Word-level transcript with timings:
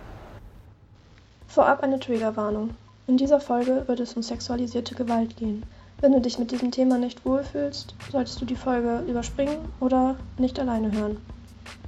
Vorab 1.46 1.84
eine 1.84 2.00
Triggerwarnung. 2.00 2.70
In 3.06 3.16
dieser 3.16 3.38
Folge 3.40 3.84
wird 3.86 4.00
es 4.00 4.14
um 4.14 4.22
sexualisierte 4.22 4.96
Gewalt 4.96 5.36
gehen. 5.36 5.62
Wenn 6.00 6.12
du 6.12 6.20
dich 6.20 6.40
mit 6.40 6.50
diesem 6.50 6.72
Thema 6.72 6.98
nicht 6.98 7.24
wohlfühlst, 7.24 7.94
solltest 8.10 8.40
du 8.40 8.44
die 8.44 8.56
Folge 8.56 9.04
überspringen 9.08 9.58
oder 9.78 10.16
nicht 10.36 10.58
alleine 10.58 10.90
hören. 10.90 11.18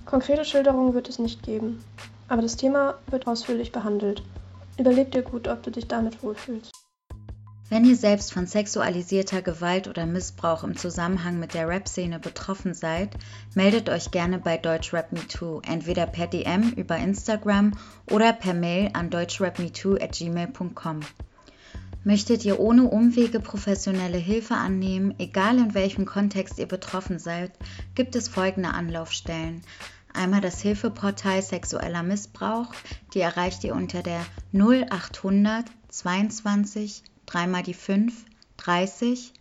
Konkrete 0.06 0.44
Schilderungen 0.44 0.94
wird 0.94 1.08
es 1.08 1.18
nicht 1.18 1.42
geben, 1.42 1.82
aber 2.28 2.42
das 2.42 2.56
Thema 2.56 2.98
wird 3.08 3.26
ausführlich 3.26 3.72
behandelt. 3.72 4.22
Überleg 4.78 5.10
dir 5.12 5.22
gut, 5.22 5.48
ob 5.48 5.62
du 5.62 5.70
dich 5.70 5.88
damit 5.88 6.22
wohlfühlst. 6.22 6.72
Wenn 7.70 7.86
ihr 7.86 7.96
selbst 7.96 8.32
von 8.32 8.46
sexualisierter 8.46 9.40
Gewalt 9.40 9.88
oder 9.88 10.04
Missbrauch 10.04 10.64
im 10.64 10.76
Zusammenhang 10.76 11.40
mit 11.40 11.54
der 11.54 11.66
Rap-Szene 11.66 12.20
betroffen 12.20 12.74
seid, 12.74 13.16
meldet 13.54 13.88
euch 13.88 14.10
gerne 14.10 14.38
bei 14.38 14.58
Deutschrap 14.58 15.12
Me 15.12 15.26
Too, 15.26 15.60
entweder 15.66 16.06
per 16.06 16.26
DM 16.26 16.72
über 16.76 16.96
Instagram 16.96 17.72
oder 18.10 18.34
per 18.34 18.52
Mail 18.52 18.90
an 18.92 19.08
deutschrapmetoo@gmail.com. 19.08 21.00
Möchtet 22.04 22.44
ihr 22.44 22.60
ohne 22.60 22.84
Umwege 22.84 23.40
professionelle 23.40 24.18
Hilfe 24.18 24.54
annehmen, 24.54 25.14
egal 25.18 25.56
in 25.56 25.72
welchem 25.72 26.04
Kontext 26.04 26.58
ihr 26.58 26.68
betroffen 26.68 27.18
seid, 27.18 27.52
gibt 27.94 28.14
es 28.14 28.28
folgende 28.28 28.68
Anlaufstellen. 28.68 29.62
Einmal 30.14 30.40
das 30.40 30.60
Hilfeportal 30.60 31.42
Sexueller 31.42 32.04
Missbrauch, 32.04 32.72
die 33.12 33.20
erreicht 33.20 33.64
ihr 33.64 33.74
unter 33.74 34.02
der 34.02 34.24
0800 34.52 35.66
22 35.88 37.02
3 37.26 37.46
mal 37.48 37.62
die 37.62 37.74
5 37.74 38.24
30, 38.56 39.32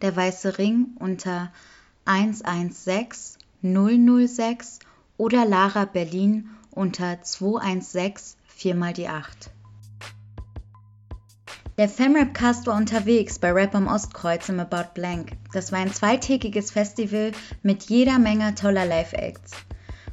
der 0.00 0.16
Weiße 0.16 0.58
Ring 0.58 0.96
unter 0.98 1.52
116 2.06 3.38
006 3.62 4.78
oder 5.18 5.44
Lara 5.44 5.84
Berlin 5.84 6.48
unter 6.70 7.22
216 7.22 8.38
4 8.46 8.74
mal 8.74 8.92
die 8.94 9.08
8. 9.08 9.50
Der 11.76 11.88
Femrapcast 11.88 12.66
war 12.66 12.76
unterwegs 12.76 13.38
bei 13.38 13.52
Rap 13.52 13.74
am 13.74 13.86
Ostkreuz 13.86 14.48
im 14.48 14.60
About 14.60 14.94
Blank. 14.94 15.32
Das 15.52 15.72
war 15.72 15.78
ein 15.78 15.92
zweitägiges 15.92 16.70
Festival 16.70 17.32
mit 17.62 17.84
jeder 17.84 18.18
Menge 18.18 18.54
toller 18.54 18.86
Live-Acts. 18.86 19.52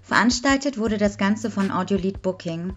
Veranstaltet 0.10 0.80
wurde 0.80 0.98
das 0.98 1.20
Ganze 1.20 1.52
von 1.52 1.70
Audiolied 1.70 2.24
Booking. 2.24 2.74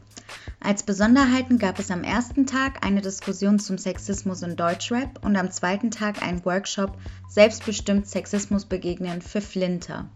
Als 0.60 0.82
Besonderheiten 0.82 1.56
gab 1.56 1.78
es 1.78 1.90
am 1.90 2.04
ersten 2.04 2.44
Tag 2.44 2.84
eine 2.84 3.00
Diskussion 3.00 3.58
zum 3.58 3.78
Sexismus 3.78 4.42
in 4.42 4.54
Deutschrap 4.54 5.24
und 5.24 5.34
am 5.36 5.50
zweiten 5.50 5.90
Tag 5.90 6.20
einen 6.22 6.44
Workshop 6.44 6.98
Selbstbestimmt 7.30 8.06
Sexismus 8.06 8.66
begegnen 8.66 9.22
für 9.22 9.40
Flinter. 9.40 10.10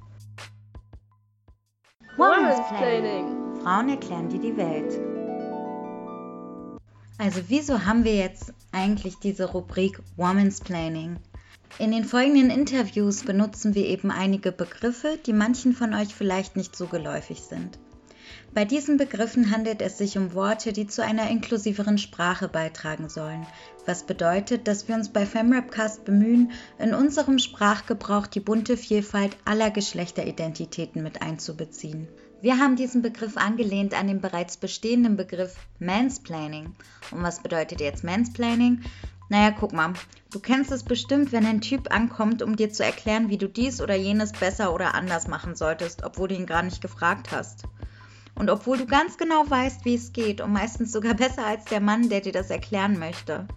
Womansplaining. 2.19 3.63
Frauen 3.63 3.89
erklären 3.89 4.29
dir 4.29 4.41
die 4.41 4.57
Welt. 4.59 4.93
Also 7.17 7.41
wieso 7.49 7.87
haben 7.87 8.05
wir 8.05 8.15
jetzt 8.15 8.53
eigentlich 8.73 9.17
diese 9.21 9.47
Rubrik 9.47 10.03
Womansplaining? 10.17 11.17
In 11.79 11.93
den 11.93 12.05
folgenden 12.05 12.51
Interviews 12.51 13.23
benutzen 13.23 13.75
wir 13.75 13.87
eben 13.87 14.11
einige 14.11 14.53
Begriffe, 14.53 15.19
die 15.27 15.33
manchen 15.33 15.73
von 15.75 15.93
euch 15.95 16.15
vielleicht 16.15 16.57
nicht 16.57 16.75
so 16.75 16.87
geläufig 16.87 17.43
sind. 17.43 17.79
Bei 18.55 18.65
diesen 18.65 18.97
Begriffen 18.97 19.51
handelt 19.51 19.83
es 19.83 19.99
sich 19.99 20.17
um 20.17 20.33
Worte, 20.33 20.73
die 20.73 20.87
zu 20.87 21.05
einer 21.05 21.29
inklusiveren 21.29 21.99
Sprache 21.99 22.49
beitragen 22.49 23.09
sollen, 23.09 23.47
was 23.85 24.05
bedeutet, 24.05 24.67
dass 24.67 24.89
wir 24.89 24.95
uns 24.95 25.11
bei 25.11 25.27
Femrapcast 25.27 26.05
bemühen, 26.05 26.53
in 26.79 26.95
unserem 26.95 27.39
Sprachgebrauch 27.39 28.27
die 28.27 28.41
bunte 28.41 28.77
Vielfalt 28.77 29.37
aller 29.45 29.71
Geschlechteridentitäten 29.71 31.03
mit 31.03 31.21
einzubeziehen. 31.21 32.09
Wir 32.41 32.59
haben 32.59 32.77
diesen 32.77 33.03
Begriff 33.03 33.37
angelehnt 33.37 33.93
an 33.93 34.09
den 34.09 34.21
bereits 34.21 34.57
bestehenden 34.57 35.17
Begriff 35.17 35.57
Mansplaining. 35.79 36.75
Und 37.11 37.23
was 37.23 37.43
bedeutet 37.43 37.81
jetzt 37.81 38.05
Mansplaining? 38.05 38.83
Naja, 39.29 39.51
guck 39.51 39.73
mal, 39.73 39.93
du 40.31 40.39
kennst 40.39 40.71
es 40.71 40.85
bestimmt, 40.85 41.33
wenn 41.33 41.47
ein 41.47 41.61
Typ 41.61 41.93
ankommt, 41.93 42.43
um 42.43 42.55
dir 42.55 42.73
zu 42.73 42.85
erklären, 42.85 43.29
wie 43.29 43.39
du 43.39 43.49
dies 43.49 43.81
oder 43.81 43.97
jenes 43.97 44.33
besser 44.33 44.73
oder 44.73 44.95
anders 44.95 45.27
machen 45.27 45.57
solltest, 45.57 46.05
obwohl 46.05 46.29
du 46.29 46.37
ihn 46.37 46.47
gar 46.47 46.63
nicht 46.63 46.81
gefragt 46.81 47.33
hast. 47.33 47.65
Und 48.37 48.51
obwohl 48.51 48.79
du 48.79 48.87
ganz 48.87 49.17
genau 49.17 49.49
weißt, 49.49 49.85
wie 49.85 49.95
es 49.95 50.13
geht 50.13 50.41
und 50.41 50.53
meistens 50.53 50.93
sogar 50.93 51.15
besser 51.25 51.45
als 51.45 51.65
der 51.65 51.81
Mann, 51.81 52.09
der 52.09 52.21
dir 52.21 52.33
das 52.33 52.51
erklären 52.51 52.99
möchte. 52.99 53.49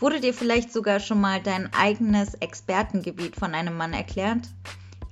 Wurde 0.00 0.20
dir 0.20 0.34
vielleicht 0.34 0.72
sogar 0.72 1.00
schon 1.00 1.20
mal 1.20 1.40
dein 1.40 1.72
eigenes 1.72 2.34
Expertengebiet 2.34 3.36
von 3.36 3.54
einem 3.54 3.76
Mann 3.76 3.92
erklärt? 3.92 4.48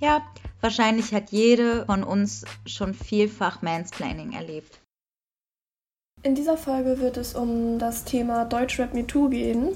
Ja, 0.01 0.23
wahrscheinlich 0.61 1.15
hat 1.15 1.31
jede 1.31 1.87
von 1.87 2.03
uns 2.03 2.45
schon 2.67 2.95
vielfach 2.95 3.63
Mansplaining 3.63 4.33
erlebt. 4.33 4.82
In 6.25 6.37
dieser 6.37 6.57
Folge 6.57 7.01
wird 7.01 7.17
es 7.17 7.35
um 7.35 7.81
das 7.81 8.05
Thema 8.05 8.45
Deutschrap 8.45 8.95
Me 8.95 9.05
Too 9.05 9.29
gehen. 9.29 9.71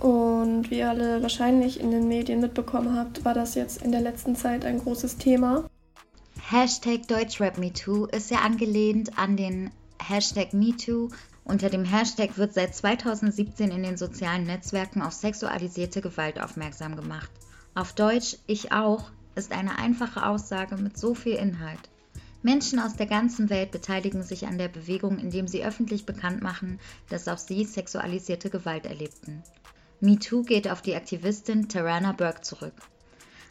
Und 0.00 0.70
wie 0.70 0.78
ihr 0.78 0.88
alle 0.88 1.20
wahrscheinlich 1.20 1.80
in 1.80 1.90
den 1.90 2.06
Medien 2.06 2.40
mitbekommen 2.40 2.96
habt, 2.96 3.24
war 3.24 3.34
das 3.34 3.56
jetzt 3.56 3.82
in 3.82 3.90
der 3.90 4.00
letzten 4.00 4.36
Zeit 4.36 4.64
ein 4.64 4.78
großes 4.78 5.16
Thema. 5.16 5.68
Hashtag 6.48 7.08
DeutschrapMeToo 7.08 8.06
ist 8.06 8.30
ja 8.30 8.38
angelehnt 8.38 9.18
an 9.18 9.36
den 9.36 9.72
Hashtag 10.00 10.52
MeToo. 10.52 11.08
Unter 11.44 11.70
dem 11.70 11.84
Hashtag 11.84 12.38
wird 12.38 12.54
seit 12.54 12.74
2017 12.74 13.72
in 13.72 13.82
den 13.82 13.96
sozialen 13.96 14.44
Netzwerken 14.44 15.02
auf 15.02 15.12
sexualisierte 15.12 16.00
Gewalt 16.00 16.40
aufmerksam 16.40 16.94
gemacht. 16.94 17.30
Auf 17.74 17.94
Deutsch 17.94 18.36
Ich 18.46 18.70
auch 18.70 19.10
ist 19.34 19.50
eine 19.50 19.76
einfache 19.78 20.24
Aussage 20.24 20.76
mit 20.76 20.96
so 20.96 21.14
viel 21.14 21.34
Inhalt. 21.34 21.90
Menschen 22.44 22.78
aus 22.78 22.94
der 22.94 23.06
ganzen 23.06 23.48
Welt 23.48 23.70
beteiligen 23.70 24.22
sich 24.22 24.46
an 24.46 24.58
der 24.58 24.68
Bewegung, 24.68 25.18
indem 25.18 25.48
sie 25.48 25.64
öffentlich 25.64 26.04
bekannt 26.04 26.42
machen, 26.42 26.78
dass 27.08 27.26
auch 27.26 27.38
sie 27.38 27.64
sexualisierte 27.64 28.50
Gewalt 28.50 28.84
erlebten. 28.84 29.42
MeToo 30.00 30.42
geht 30.42 30.68
auf 30.68 30.82
die 30.82 30.94
Aktivistin 30.94 31.70
Tarana 31.70 32.12
Burke 32.12 32.42
zurück. 32.42 32.74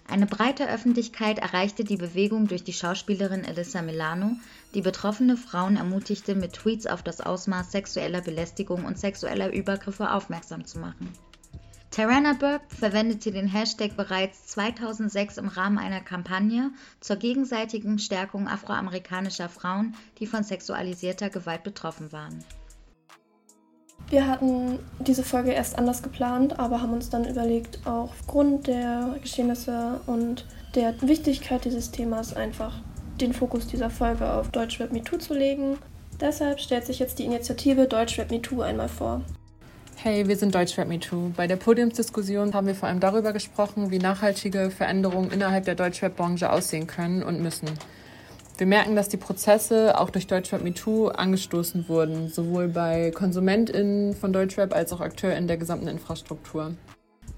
Eine 0.07 0.27
breite 0.27 0.69
Öffentlichkeit 0.69 1.39
erreichte 1.39 1.83
die 1.83 1.97
Bewegung 1.97 2.47
durch 2.47 2.63
die 2.63 2.73
Schauspielerin 2.73 3.43
Alyssa 3.43 3.81
Milano, 3.81 4.35
die 4.75 4.81
betroffene 4.81 5.37
Frauen 5.37 5.75
ermutigte, 5.75 6.35
mit 6.35 6.53
Tweets 6.53 6.85
auf 6.85 7.01
das 7.01 7.19
Ausmaß 7.19 7.71
sexueller 7.71 8.21
Belästigung 8.21 8.85
und 8.85 8.99
sexueller 8.99 9.51
Übergriffe 9.51 10.11
aufmerksam 10.11 10.65
zu 10.65 10.77
machen. 10.77 11.11
Tarana 11.93 12.33
Burke 12.33 12.65
verwendete 12.75 13.31
den 13.31 13.45
Hashtag 13.45 13.95
bereits 13.95 14.47
2006 14.47 15.37
im 15.37 15.47
Rahmen 15.47 15.77
einer 15.77 16.01
Kampagne 16.01 16.71
zur 16.99 17.17
gegenseitigen 17.17 17.99
Stärkung 17.99 18.47
afroamerikanischer 18.47 19.47
Frauen, 19.47 19.93
die 20.17 20.25
von 20.25 20.43
sexualisierter 20.43 21.29
Gewalt 21.29 21.61
betroffen 21.61 22.11
waren. 22.11 22.43
Wir 24.09 24.25
hatten 24.25 24.79
diese 25.01 25.21
Folge 25.21 25.51
erst 25.51 25.77
anders 25.77 26.01
geplant, 26.01 26.57
aber 26.57 26.81
haben 26.81 26.93
uns 26.93 27.11
dann 27.11 27.29
überlegt, 27.29 27.85
auch 27.85 28.09
aufgrund 28.09 28.65
der 28.65 29.15
Geschehnisse 29.21 30.01
und 30.07 30.47
der 30.73 30.99
Wichtigkeit 31.03 31.63
dieses 31.63 31.91
Themas 31.91 32.35
einfach 32.35 32.73
den 33.21 33.33
Fokus 33.33 33.67
dieser 33.67 33.91
Folge 33.91 34.33
auf 34.33 34.49
Deutschrap 34.49 34.91
MeToo 34.91 35.17
zu 35.17 35.35
legen. 35.35 35.77
Deshalb 36.19 36.59
stellt 36.59 36.87
sich 36.87 36.97
jetzt 36.97 37.19
die 37.19 37.25
Initiative 37.25 37.85
Deutschrap 37.85 38.31
MeToo 38.31 38.61
einmal 38.61 38.89
vor. 38.89 39.21
Hey, 39.95 40.27
wir 40.27 40.35
sind 40.35 40.53
Deutschrap 40.53 40.87
MeToo. 40.87 41.31
Bei 41.35 41.47
der 41.47 41.55
Podiumsdiskussion 41.55 42.53
haben 42.53 42.67
wir 42.67 42.75
vor 42.75 42.89
allem 42.89 42.99
darüber 42.99 43.31
gesprochen, 43.31 43.89
wie 43.89 43.99
nachhaltige 43.99 44.69
Veränderungen 44.69 45.31
innerhalb 45.31 45.65
der 45.65 45.75
Deutschrap-Branche 45.75 46.51
aussehen 46.51 46.87
können 46.87 47.23
und 47.23 47.41
müssen. 47.41 47.69
Wir 48.57 48.67
merken, 48.67 48.95
dass 48.95 49.09
die 49.09 49.17
Prozesse 49.17 49.99
auch 49.99 50.09
durch 50.09 50.27
Deutschrap 50.27 50.61
MeToo 50.61 51.07
angestoßen 51.07 51.87
wurden, 51.89 52.29
sowohl 52.29 52.67
bei 52.67 53.11
KonsumentInnen 53.11 54.13
von 54.13 54.33
Deutschrap 54.33 54.73
als 54.75 54.93
auch 54.93 55.01
AkteurInnen 55.01 55.47
der 55.47 55.57
gesamten 55.57 55.87
Infrastruktur. 55.87 56.75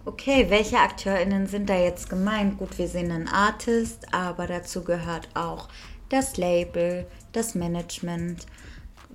Okay, 0.05 0.47
welche 0.49 0.77
AkteurInnen 0.77 1.47
sind 1.47 1.69
da 1.69 1.77
jetzt 1.77 2.09
gemeint? 2.09 2.57
Gut, 2.57 2.77
wir 2.77 2.87
sehen 2.87 3.11
einen 3.11 3.27
Artist, 3.27 4.07
aber 4.11 4.45
dazu 4.45 4.83
gehört 4.83 5.29
auch 5.33 5.69
das 6.09 6.37
Label, 6.37 7.07
das 7.31 7.55
Management, 7.55 8.45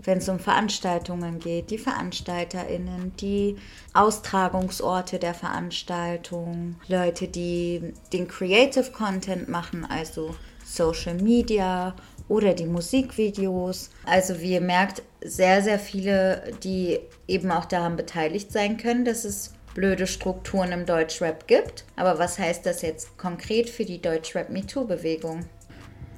wenn 0.05 0.19
es 0.19 0.29
um 0.29 0.39
Veranstaltungen 0.39 1.39
geht, 1.39 1.71
die 1.71 1.79
VeranstalterInnen, 1.79 3.13
die 3.17 3.57
Austragungsorte 3.93 5.19
der 5.19 5.35
Veranstaltung, 5.35 6.77
Leute, 6.89 7.29
die 7.29 7.93
den 8.13 8.29
Creative 8.29 8.91
Content 8.93 9.49
machen, 9.49 9.85
also 9.85 10.35
Social 10.65 11.15
Media 11.15 11.95
oder 12.29 12.55
die 12.55 12.67
Musikvideos. 12.67 13.91
Also 14.05 14.41
wie 14.41 14.53
ihr 14.53 14.61
merkt, 14.61 15.03
sehr, 15.23 15.63
sehr 15.63 15.79
viele, 15.79 16.53
die 16.63 17.01
eben 17.27 17.51
auch 17.51 17.65
daran 17.65 17.97
beteiligt 17.97 18.53
sein 18.53 18.77
können, 18.77 19.05
dass 19.05 19.25
es 19.25 19.53
blöde 19.75 20.07
Strukturen 20.07 20.73
im 20.73 20.87
Deutschrap 20.87 21.47
gibt. 21.47 21.85
Aber 21.97 22.19
was 22.19 22.39
heißt 22.39 22.67
das 22.67 22.83
jetzt 22.83 23.17
konkret 23.19 23.69
für 23.69 23.85
die 23.85 24.01
Deutschrap 24.01 24.51
MeToo-Bewegung? 24.51 25.45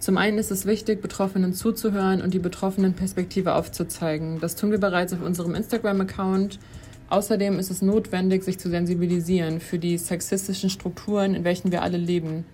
Zum 0.03 0.19
einen 0.19 0.39
ist 0.39 0.51
es 0.51 0.67
wichtig, 0.67 1.01
Betroffenen 1.01 1.55
zuzuhören 1.55 2.23
und 2.23 2.35
die 2.35 2.41
betroffenen 2.41 2.93
Perspektive 2.93 3.55
aufzuzeigen. 3.55 4.41
Das 4.41 4.57
tun 4.57 4.73
wir 4.73 4.79
bereits 4.79 5.13
auf 5.13 5.23
unserem 5.23 5.55
Instagram-Account. 5.55 6.59
Außerdem 7.09 7.61
ist 7.61 7.71
es 7.71 7.83
notwendig, 7.83 8.43
sich 8.43 8.59
zu 8.59 8.69
sensibilisieren 8.69 9.61
für 9.61 9.79
die 9.79 9.97
sexistischen 9.97 10.71
Strukturen, 10.71 11.37
in 11.37 11.45
welchen 11.45 11.71
wir 11.71 11.83
alle 11.83 11.99
leben. 11.99 12.45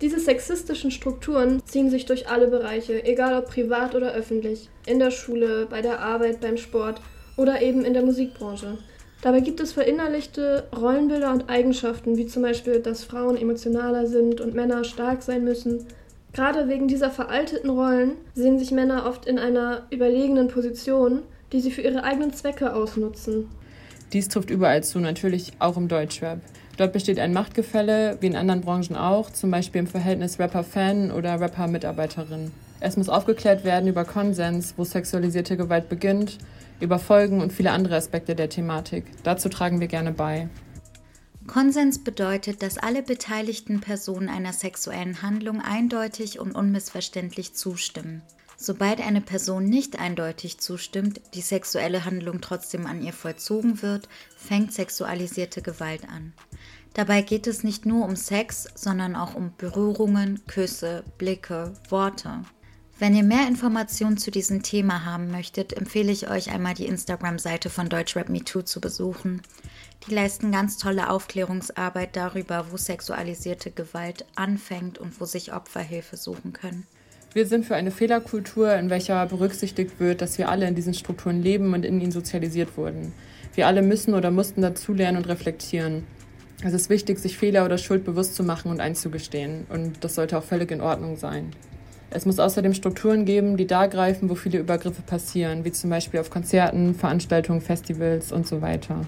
Diese 0.00 0.18
sexistischen 0.18 0.90
Strukturen 0.90 1.62
ziehen 1.66 1.90
sich 1.90 2.06
durch 2.06 2.30
alle 2.30 2.48
Bereiche, 2.48 3.04
egal 3.04 3.36
ob 3.36 3.50
privat 3.50 3.94
oder 3.94 4.14
öffentlich, 4.14 4.70
in 4.86 4.98
der 4.98 5.10
Schule, 5.10 5.66
bei 5.68 5.82
der 5.82 6.00
Arbeit, 6.00 6.40
beim 6.40 6.56
Sport 6.56 7.02
oder 7.36 7.60
eben 7.60 7.84
in 7.84 7.92
der 7.92 8.02
Musikbranche. 8.02 8.78
Dabei 9.20 9.40
gibt 9.40 9.60
es 9.60 9.74
verinnerlichte 9.74 10.68
Rollenbilder 10.74 11.34
und 11.34 11.50
Eigenschaften, 11.50 12.16
wie 12.16 12.28
zum 12.28 12.40
Beispiel, 12.40 12.80
dass 12.80 13.04
Frauen 13.04 13.36
emotionaler 13.36 14.06
sind 14.06 14.40
und 14.40 14.54
Männer 14.54 14.84
stark 14.84 15.22
sein 15.22 15.44
müssen. 15.44 15.84
Gerade 16.38 16.68
wegen 16.68 16.86
dieser 16.86 17.10
veralteten 17.10 17.68
Rollen 17.68 18.12
sehen 18.32 18.60
sich 18.60 18.70
Männer 18.70 19.06
oft 19.06 19.26
in 19.26 19.40
einer 19.40 19.88
überlegenen 19.90 20.46
Position, 20.46 21.22
die 21.50 21.58
sie 21.58 21.72
für 21.72 21.80
ihre 21.82 22.04
eigenen 22.04 22.32
Zwecke 22.32 22.76
ausnutzen. 22.76 23.48
Dies 24.12 24.28
trifft 24.28 24.48
überall 24.48 24.84
zu, 24.84 25.00
natürlich 25.00 25.54
auch 25.58 25.76
im 25.76 25.88
Deutschrap. 25.88 26.38
Dort 26.76 26.92
besteht 26.92 27.18
ein 27.18 27.32
Machtgefälle, 27.32 28.18
wie 28.20 28.28
in 28.28 28.36
anderen 28.36 28.60
Branchen 28.60 28.94
auch, 28.94 29.30
zum 29.30 29.50
Beispiel 29.50 29.80
im 29.80 29.88
Verhältnis 29.88 30.38
Rapper-Fan 30.38 31.10
oder 31.10 31.40
Rapper-Mitarbeiterin. 31.40 32.52
Es 32.78 32.96
muss 32.96 33.08
aufgeklärt 33.08 33.64
werden 33.64 33.88
über 33.88 34.04
Konsens, 34.04 34.74
wo 34.76 34.84
sexualisierte 34.84 35.56
Gewalt 35.56 35.88
beginnt, 35.88 36.38
über 36.78 37.00
Folgen 37.00 37.40
und 37.40 37.52
viele 37.52 37.72
andere 37.72 37.96
Aspekte 37.96 38.36
der 38.36 38.48
Thematik. 38.48 39.06
Dazu 39.24 39.48
tragen 39.48 39.80
wir 39.80 39.88
gerne 39.88 40.12
bei. 40.12 40.48
Konsens 41.48 41.98
bedeutet, 41.98 42.62
dass 42.62 42.78
alle 42.78 43.02
beteiligten 43.02 43.80
Personen 43.80 44.28
einer 44.28 44.52
sexuellen 44.52 45.22
Handlung 45.22 45.60
eindeutig 45.60 46.38
und 46.38 46.52
unmissverständlich 46.52 47.54
zustimmen. 47.54 48.22
Sobald 48.56 49.00
eine 49.00 49.20
Person 49.20 49.64
nicht 49.64 49.98
eindeutig 49.98 50.58
zustimmt, 50.58 51.20
die 51.34 51.40
sexuelle 51.40 52.04
Handlung 52.04 52.40
trotzdem 52.40 52.86
an 52.86 53.02
ihr 53.02 53.12
vollzogen 53.12 53.82
wird, 53.82 54.08
fängt 54.36 54.72
sexualisierte 54.72 55.62
Gewalt 55.62 56.08
an. 56.08 56.32
Dabei 56.94 57.22
geht 57.22 57.46
es 57.46 57.62
nicht 57.64 57.86
nur 57.86 58.04
um 58.04 58.16
Sex, 58.16 58.68
sondern 58.74 59.16
auch 59.16 59.34
um 59.34 59.52
Berührungen, 59.56 60.44
Küsse, 60.46 61.04
Blicke, 61.18 61.72
Worte. 61.88 62.42
Wenn 62.98 63.14
ihr 63.14 63.22
mehr 63.22 63.46
Informationen 63.46 64.18
zu 64.18 64.32
diesem 64.32 64.64
Thema 64.64 65.04
haben 65.04 65.30
möchtet, 65.30 65.72
empfehle 65.72 66.10
ich 66.10 66.28
euch 66.28 66.50
einmal 66.50 66.74
die 66.74 66.86
Instagram-Seite 66.86 67.70
von 67.70 67.88
Deutschrap 67.88 68.28
Me 68.28 68.42
Too 68.42 68.62
zu 68.62 68.80
besuchen. 68.80 69.40
Die 70.06 70.14
leisten 70.14 70.52
ganz 70.52 70.78
tolle 70.78 71.10
Aufklärungsarbeit 71.10 72.16
darüber, 72.16 72.66
wo 72.70 72.76
sexualisierte 72.76 73.70
Gewalt 73.70 74.24
anfängt 74.36 74.98
und 74.98 75.20
wo 75.20 75.24
sich 75.24 75.52
Opfer 75.52 75.80
Hilfe 75.80 76.16
suchen 76.16 76.52
können. 76.52 76.86
Wir 77.34 77.46
sind 77.46 77.66
für 77.66 77.76
eine 77.76 77.90
Fehlerkultur, 77.90 78.72
in 78.74 78.88
welcher 78.88 79.26
berücksichtigt 79.26 80.00
wird, 80.00 80.22
dass 80.22 80.38
wir 80.38 80.48
alle 80.48 80.66
in 80.66 80.74
diesen 80.74 80.94
Strukturen 80.94 81.42
leben 81.42 81.74
und 81.74 81.84
in 81.84 82.00
ihnen 82.00 82.10
sozialisiert 82.10 82.76
wurden. 82.78 83.12
Wir 83.54 83.66
alle 83.66 83.82
müssen 83.82 84.14
oder 84.14 84.30
mussten 84.30 84.62
dazulernen 84.62 85.18
und 85.18 85.28
reflektieren. 85.28 86.04
Es 86.64 86.72
ist 86.72 86.88
wichtig, 86.90 87.18
sich 87.18 87.36
Fehler 87.36 87.64
oder 87.64 87.76
Schuld 87.76 88.04
bewusst 88.04 88.34
zu 88.34 88.42
machen 88.42 88.70
und 88.70 88.80
einzugestehen. 88.80 89.66
Und 89.68 90.02
das 90.02 90.14
sollte 90.14 90.38
auch 90.38 90.42
völlig 90.42 90.70
in 90.70 90.80
Ordnung 90.80 91.16
sein. 91.16 91.52
Es 92.10 92.24
muss 92.24 92.38
außerdem 92.38 92.72
Strukturen 92.72 93.26
geben, 93.26 93.58
die 93.58 93.66
da 93.66 93.86
greifen, 93.86 94.30
wo 94.30 94.34
viele 94.34 94.58
Übergriffe 94.58 95.02
passieren, 95.02 95.64
wie 95.64 95.72
zum 95.72 95.90
Beispiel 95.90 96.20
auf 96.20 96.30
Konzerten, 96.30 96.94
Veranstaltungen, 96.94 97.60
Festivals 97.60 98.32
und 98.32 98.46
so 98.46 98.62
weiter. 98.62 99.02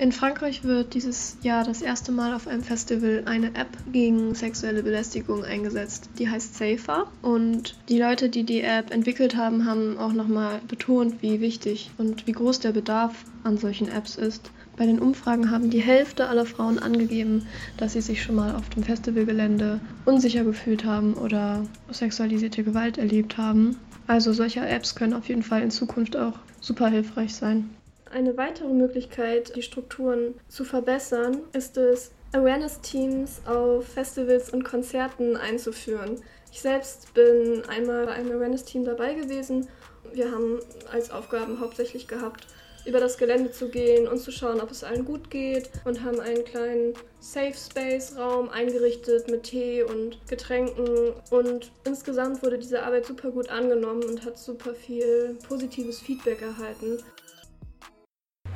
In 0.00 0.12
Frankreich 0.12 0.64
wird 0.64 0.94
dieses 0.94 1.36
Jahr 1.42 1.62
das 1.62 1.82
erste 1.82 2.10
Mal 2.10 2.32
auf 2.32 2.48
einem 2.48 2.62
Festival 2.62 3.24
eine 3.26 3.48
App 3.48 3.68
gegen 3.92 4.34
sexuelle 4.34 4.82
Belästigung 4.82 5.44
eingesetzt. 5.44 6.08
Die 6.18 6.26
heißt 6.26 6.56
Safer 6.56 7.06
und 7.20 7.76
die 7.90 7.98
Leute, 7.98 8.30
die 8.30 8.44
die 8.44 8.62
App 8.62 8.94
entwickelt 8.94 9.36
haben, 9.36 9.66
haben 9.66 9.98
auch 9.98 10.14
nochmal 10.14 10.62
betont, 10.66 11.20
wie 11.20 11.42
wichtig 11.42 11.90
und 11.98 12.26
wie 12.26 12.32
groß 12.32 12.60
der 12.60 12.72
Bedarf 12.72 13.26
an 13.44 13.58
solchen 13.58 13.88
Apps 13.88 14.16
ist. 14.16 14.50
Bei 14.78 14.86
den 14.86 15.00
Umfragen 15.00 15.50
haben 15.50 15.68
die 15.68 15.82
Hälfte 15.82 16.28
aller 16.28 16.46
Frauen 16.46 16.78
angegeben, 16.78 17.46
dass 17.76 17.92
sie 17.92 18.00
sich 18.00 18.22
schon 18.22 18.36
mal 18.36 18.56
auf 18.56 18.70
dem 18.70 18.84
Festivalgelände 18.84 19.80
unsicher 20.06 20.44
gefühlt 20.44 20.86
haben 20.86 21.12
oder 21.12 21.66
sexualisierte 21.90 22.64
Gewalt 22.64 22.96
erlebt 22.96 23.36
haben. 23.36 23.76
Also 24.06 24.32
solche 24.32 24.66
Apps 24.66 24.94
können 24.94 25.12
auf 25.12 25.28
jeden 25.28 25.42
Fall 25.42 25.60
in 25.60 25.70
Zukunft 25.70 26.16
auch 26.16 26.38
super 26.58 26.88
hilfreich 26.88 27.34
sein. 27.34 27.68
Eine 28.10 28.36
weitere 28.36 28.72
Möglichkeit, 28.72 29.54
die 29.54 29.62
Strukturen 29.62 30.34
zu 30.48 30.64
verbessern, 30.64 31.42
ist 31.52 31.76
es, 31.76 32.10
Awareness-Teams 32.32 33.42
auf 33.46 33.86
Festivals 33.86 34.50
und 34.50 34.64
Konzerten 34.64 35.36
einzuführen. 35.36 36.20
Ich 36.52 36.60
selbst 36.60 37.14
bin 37.14 37.62
einmal 37.68 38.06
bei 38.06 38.12
einem 38.12 38.32
Awareness-Team 38.32 38.84
dabei 38.84 39.14
gewesen. 39.14 39.68
Wir 40.12 40.30
haben 40.32 40.58
als 40.90 41.12
Aufgaben 41.12 41.60
hauptsächlich 41.60 42.08
gehabt, 42.08 42.48
über 42.84 42.98
das 42.98 43.16
Gelände 43.16 43.52
zu 43.52 43.68
gehen 43.68 44.08
und 44.08 44.18
zu 44.18 44.32
schauen, 44.32 44.60
ob 44.60 44.72
es 44.72 44.82
allen 44.82 45.04
gut 45.04 45.30
geht 45.30 45.70
und 45.84 46.02
haben 46.02 46.18
einen 46.18 46.44
kleinen 46.44 46.94
Safe 47.20 47.54
Space 47.54 48.16
Raum 48.16 48.48
eingerichtet 48.48 49.30
mit 49.30 49.44
Tee 49.44 49.84
und 49.84 50.18
Getränken 50.28 51.12
und 51.30 51.70
insgesamt 51.84 52.42
wurde 52.42 52.58
diese 52.58 52.82
Arbeit 52.82 53.06
super 53.06 53.30
gut 53.30 53.50
angenommen 53.50 54.02
und 54.02 54.24
hat 54.24 54.38
super 54.38 54.74
viel 54.74 55.36
positives 55.46 56.00
Feedback 56.00 56.42
erhalten. 56.42 56.98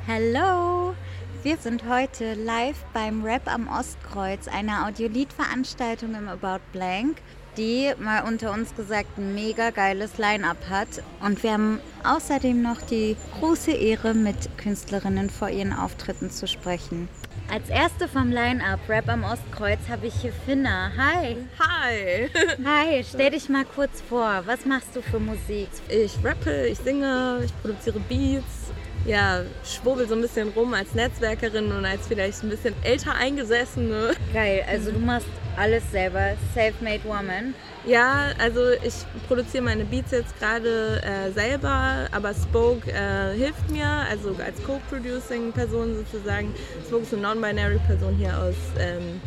Hallo! 0.07 0.93
Wir 1.41 1.57
sind 1.57 1.89
heute 1.89 2.35
live 2.35 2.77
beim 2.93 3.23
Rap 3.23 3.51
am 3.51 3.67
Ostkreuz, 3.67 4.47
einer 4.47 4.85
Audiolied-Veranstaltung 4.85 6.13
im 6.13 6.29
About 6.29 6.61
Blank, 6.73 7.17
die 7.57 7.91
mal 7.97 8.23
unter 8.23 8.51
uns 8.51 8.75
gesagt 8.75 9.17
ein 9.17 9.33
mega 9.33 9.71
geiles 9.71 10.19
Line-up 10.19 10.69
hat. 10.69 11.01
Und 11.21 11.41
wir 11.41 11.53
haben 11.53 11.79
außerdem 12.03 12.61
noch 12.61 12.83
die 12.83 13.17
große 13.39 13.71
Ehre, 13.71 14.13
mit 14.13 14.55
Künstlerinnen 14.59 15.31
vor 15.31 15.49
ihren 15.49 15.73
Auftritten 15.73 16.29
zu 16.29 16.47
sprechen. 16.47 17.09
Als 17.51 17.69
erste 17.69 18.07
vom 18.07 18.29
Line-Up 18.29 18.81
Rap 18.87 19.09
am 19.09 19.23
Ostkreuz 19.23 19.79
habe 19.89 20.05
ich 20.05 20.13
hier 20.21 20.33
Finna. 20.45 20.91
Hi. 20.95 21.37
Hi. 21.59 22.29
Hi, 22.63 23.03
stell 23.03 23.31
dich 23.31 23.49
mal 23.49 23.65
kurz 23.65 24.01
vor. 24.01 24.43
Was 24.45 24.67
machst 24.67 24.95
du 24.95 25.01
für 25.01 25.19
Musik? 25.19 25.69
Ich 25.89 26.13
rappe, 26.23 26.67
ich 26.67 26.77
singe, 26.77 27.41
ich 27.43 27.61
produziere 27.61 27.99
Beats, 28.01 28.71
ja, 29.05 29.41
schwurbel 29.63 30.07
so 30.07 30.15
ein 30.15 30.21
bisschen 30.21 30.49
rum 30.49 30.73
als 30.73 30.93
Netzwerkerin 30.93 31.71
und 31.71 31.85
als 31.85 32.07
vielleicht 32.07 32.43
ein 32.43 32.49
bisschen 32.49 32.73
älter 32.83 33.13
eingesessene. 33.15 34.13
Geil, 34.33 34.65
also 34.67 34.91
du 34.91 34.99
machst 34.99 35.27
alles 35.57 35.89
selber, 35.91 36.33
Self-Made 36.53 37.03
Woman. 37.05 37.53
Ja, 37.85 38.31
also 38.39 38.71
ich 38.83 38.93
produziere 39.27 39.63
meine 39.63 39.85
Beats 39.85 40.11
jetzt 40.11 40.37
gerade 40.39 41.01
äh, 41.03 41.31
selber, 41.31 42.07
aber 42.11 42.33
Spoke 42.33 42.91
äh, 42.91 43.35
hilft 43.37 43.69
mir, 43.69 43.87
also 43.87 44.35
als 44.43 44.61
Co-Producing-Person 44.63 45.95
sozusagen. 45.95 46.53
Spoke 46.87 47.03
ist 47.03 47.13
eine 47.13 47.21
Non-Binary-Person 47.21 48.15
hier 48.15 48.37
aus 48.37 48.55
ähm, 48.79 49.21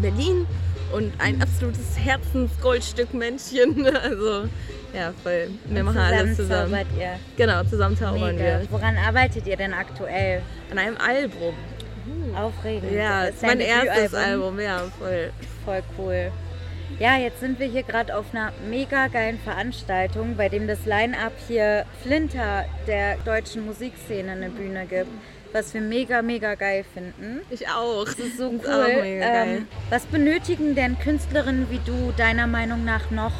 Berlin 0.00 0.46
und 0.92 1.12
ein 1.18 1.40
absolutes 1.42 1.98
Herzensgoldstück-Männchen. 1.98 3.86
Also 4.02 4.48
ja, 4.94 5.12
voll. 5.22 5.48
Wir 5.66 5.80
Und 5.80 5.86
machen 5.86 5.98
alles 5.98 6.36
zusammen. 6.36 6.70
zaubert 6.70 6.86
ihr. 6.98 7.18
Genau, 7.38 7.64
zusammen 7.64 7.96
zaubern 7.96 8.36
Mega. 8.36 8.60
wir. 8.60 8.66
Woran 8.70 8.96
arbeitet 8.98 9.46
ihr 9.46 9.56
denn 9.56 9.72
aktuell? 9.72 10.42
An 10.70 10.78
einem 10.78 10.96
Album. 10.98 11.54
Aufregend. 12.36 12.92
Ja, 12.92 13.26
Das 13.26 13.36
ist 13.36 13.42
mein 13.42 13.60
erstes. 13.60 14.12
Album, 14.14 14.60
ja, 14.60 14.82
voll. 14.98 15.30
Voll 15.64 15.82
cool. 15.96 16.30
Ja, 16.98 17.16
jetzt 17.16 17.40
sind 17.40 17.58
wir 17.58 17.68
hier 17.68 17.84
gerade 17.84 18.14
auf 18.14 18.26
einer 18.32 18.52
mega 18.68 19.06
geilen 19.08 19.38
Veranstaltung, 19.38 20.36
bei 20.36 20.50
dem 20.50 20.66
das 20.66 20.84
Line-Up 20.84 21.32
hier 21.48 21.86
Flinter 22.02 22.66
der 22.86 23.16
deutschen 23.24 23.64
Musikszene 23.64 24.32
eine 24.32 24.50
Bühne 24.50 24.84
gibt. 24.84 25.08
Was 25.52 25.74
wir 25.74 25.80
mega, 25.80 26.22
mega 26.22 26.54
geil 26.54 26.84
finden. 26.94 27.40
Ich 27.50 27.68
auch. 27.68 28.04
Das 28.04 28.18
ist 28.18 28.38
so 28.38 28.48
cool. 28.48 28.58
Ist. 28.58 29.24
Ähm, 29.26 29.68
was 29.90 30.06
benötigen 30.06 30.74
denn 30.74 30.98
Künstlerinnen 30.98 31.68
wie 31.70 31.80
du 31.84 32.12
deiner 32.16 32.46
Meinung 32.46 32.84
nach 32.84 33.10
noch, 33.10 33.32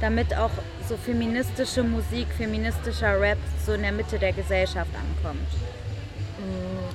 damit 0.00 0.36
auch 0.36 0.52
so 0.88 0.96
feministische 0.96 1.82
Musik, 1.82 2.28
feministischer 2.36 3.20
Rap 3.20 3.38
so 3.66 3.72
in 3.72 3.82
der 3.82 3.92
Mitte 3.92 4.18
der 4.18 4.32
Gesellschaft 4.32 4.90
ankommt? 4.94 5.48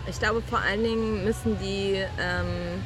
Ich 0.08 0.20
glaube, 0.20 0.42
vor 0.42 0.60
allen 0.60 0.84
Dingen 0.84 1.24
müssen 1.24 1.58
die, 1.60 2.02
ähm, 2.20 2.84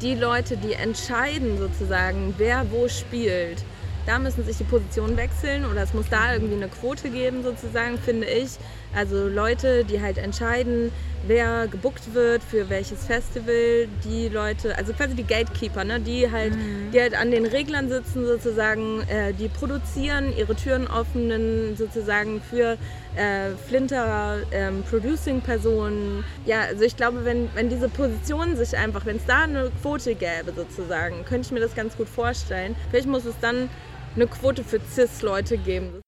die 0.00 0.14
Leute, 0.14 0.56
die 0.56 0.74
entscheiden 0.74 1.58
sozusagen, 1.58 2.34
wer 2.38 2.70
wo 2.70 2.88
spielt, 2.88 3.64
da 4.06 4.18
müssen 4.18 4.44
sich 4.44 4.56
die 4.56 4.64
Positionen 4.64 5.16
wechseln 5.16 5.66
oder 5.66 5.82
es 5.82 5.92
muss 5.92 6.08
da 6.08 6.32
irgendwie 6.32 6.54
eine 6.54 6.68
Quote 6.68 7.10
geben 7.10 7.42
sozusagen, 7.42 7.98
finde 7.98 8.26
ich. 8.26 8.52
Also 8.94 9.28
Leute, 9.28 9.84
die 9.84 10.00
halt 10.00 10.16
entscheiden, 10.16 10.90
wer 11.26 11.66
gebuckt 11.66 12.14
wird 12.14 12.42
für 12.42 12.70
welches 12.70 13.04
Festival, 13.04 13.88
die 14.04 14.28
Leute, 14.28 14.78
also 14.78 14.92
quasi 14.92 15.14
die 15.14 15.24
Gatekeeper, 15.24 15.84
ne, 15.84 16.00
die 16.00 16.30
halt, 16.30 16.54
die 16.94 17.00
halt 17.00 17.14
an 17.14 17.30
den 17.30 17.44
Reglern 17.46 17.88
sitzen 17.88 18.24
sozusagen, 18.26 19.02
äh, 19.08 19.32
die 19.34 19.48
produzieren, 19.48 20.34
ihre 20.36 20.54
Türen 20.54 20.88
öffnen 20.88 21.76
sozusagen 21.76 22.40
für 22.40 22.78
äh, 23.16 23.50
Flinter, 23.68 24.38
ähm, 24.52 24.82
Producing-Personen. 24.88 26.24
Ja, 26.44 26.60
also 26.60 26.84
ich 26.84 26.96
glaube, 26.96 27.24
wenn, 27.24 27.48
wenn 27.54 27.68
diese 27.68 27.88
Positionen 27.88 28.56
sich 28.56 28.76
einfach, 28.76 29.04
wenn 29.04 29.16
es 29.16 29.26
da 29.26 29.42
eine 29.42 29.70
Quote 29.82 30.14
gäbe 30.14 30.52
sozusagen, 30.54 31.24
könnte 31.24 31.46
ich 31.46 31.52
mir 31.52 31.60
das 31.60 31.74
ganz 31.74 31.96
gut 31.96 32.08
vorstellen. 32.08 32.76
Vielleicht 32.90 33.08
muss 33.08 33.24
es 33.24 33.34
dann 33.40 33.68
eine 34.16 34.26
Quote 34.26 34.64
für 34.64 34.80
Cis-Leute 34.80 35.58
geben. 35.58 36.00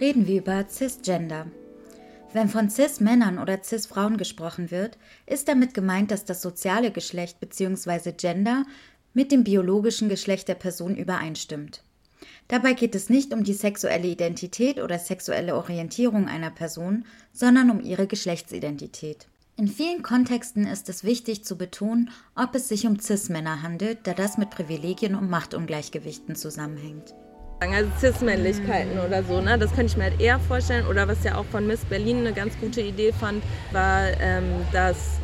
Reden 0.00 0.26
wir 0.26 0.38
über 0.38 0.66
Cisgender. 0.66 1.46
Wenn 2.32 2.48
von 2.48 2.70
Cis-Männern 2.70 3.38
oder 3.38 3.62
Cis-Frauen 3.62 4.16
gesprochen 4.16 4.70
wird, 4.70 4.96
ist 5.26 5.48
damit 5.48 5.74
gemeint, 5.74 6.10
dass 6.10 6.24
das 6.24 6.40
soziale 6.40 6.92
Geschlecht 6.92 7.40
bzw. 7.40 8.12
Gender 8.12 8.64
mit 9.12 9.32
dem 9.32 9.44
biologischen 9.44 10.08
Geschlecht 10.08 10.48
der 10.48 10.54
Person 10.54 10.96
übereinstimmt. 10.96 11.82
Dabei 12.48 12.72
geht 12.72 12.94
es 12.94 13.10
nicht 13.10 13.34
um 13.34 13.44
die 13.44 13.52
sexuelle 13.52 14.08
Identität 14.08 14.80
oder 14.80 14.98
sexuelle 14.98 15.56
Orientierung 15.56 16.26
einer 16.26 16.50
Person, 16.50 17.04
sondern 17.32 17.70
um 17.70 17.80
ihre 17.82 18.06
Geschlechtsidentität. 18.06 19.26
In 19.60 19.68
vielen 19.68 20.02
Kontexten 20.02 20.66
ist 20.66 20.88
es 20.88 21.04
wichtig 21.04 21.44
zu 21.44 21.58
betonen, 21.58 22.08
ob 22.34 22.54
es 22.54 22.68
sich 22.68 22.86
um 22.86 22.98
Cis-Männer 22.98 23.62
handelt, 23.62 23.98
da 24.04 24.14
das 24.14 24.38
mit 24.38 24.48
Privilegien 24.48 25.14
und 25.14 25.28
Machtungleichgewichten 25.28 26.34
zusammenhängt. 26.34 27.14
Also 27.60 27.90
Cis-Männlichkeiten 27.98 28.98
oder 29.06 29.22
so, 29.22 29.42
ne? 29.42 29.58
das 29.58 29.68
könnte 29.74 29.92
ich 29.92 29.96
mir 29.98 30.04
halt 30.04 30.18
eher 30.18 30.40
vorstellen. 30.40 30.86
Oder 30.86 31.06
was 31.08 31.22
ja 31.24 31.34
auch 31.34 31.44
von 31.44 31.66
Miss 31.66 31.84
Berlin 31.84 32.20
eine 32.20 32.32
ganz 32.32 32.58
gute 32.58 32.80
Idee 32.80 33.12
fand, 33.12 33.44
war, 33.70 34.04
ähm, 34.18 34.44
dass, 34.72 35.18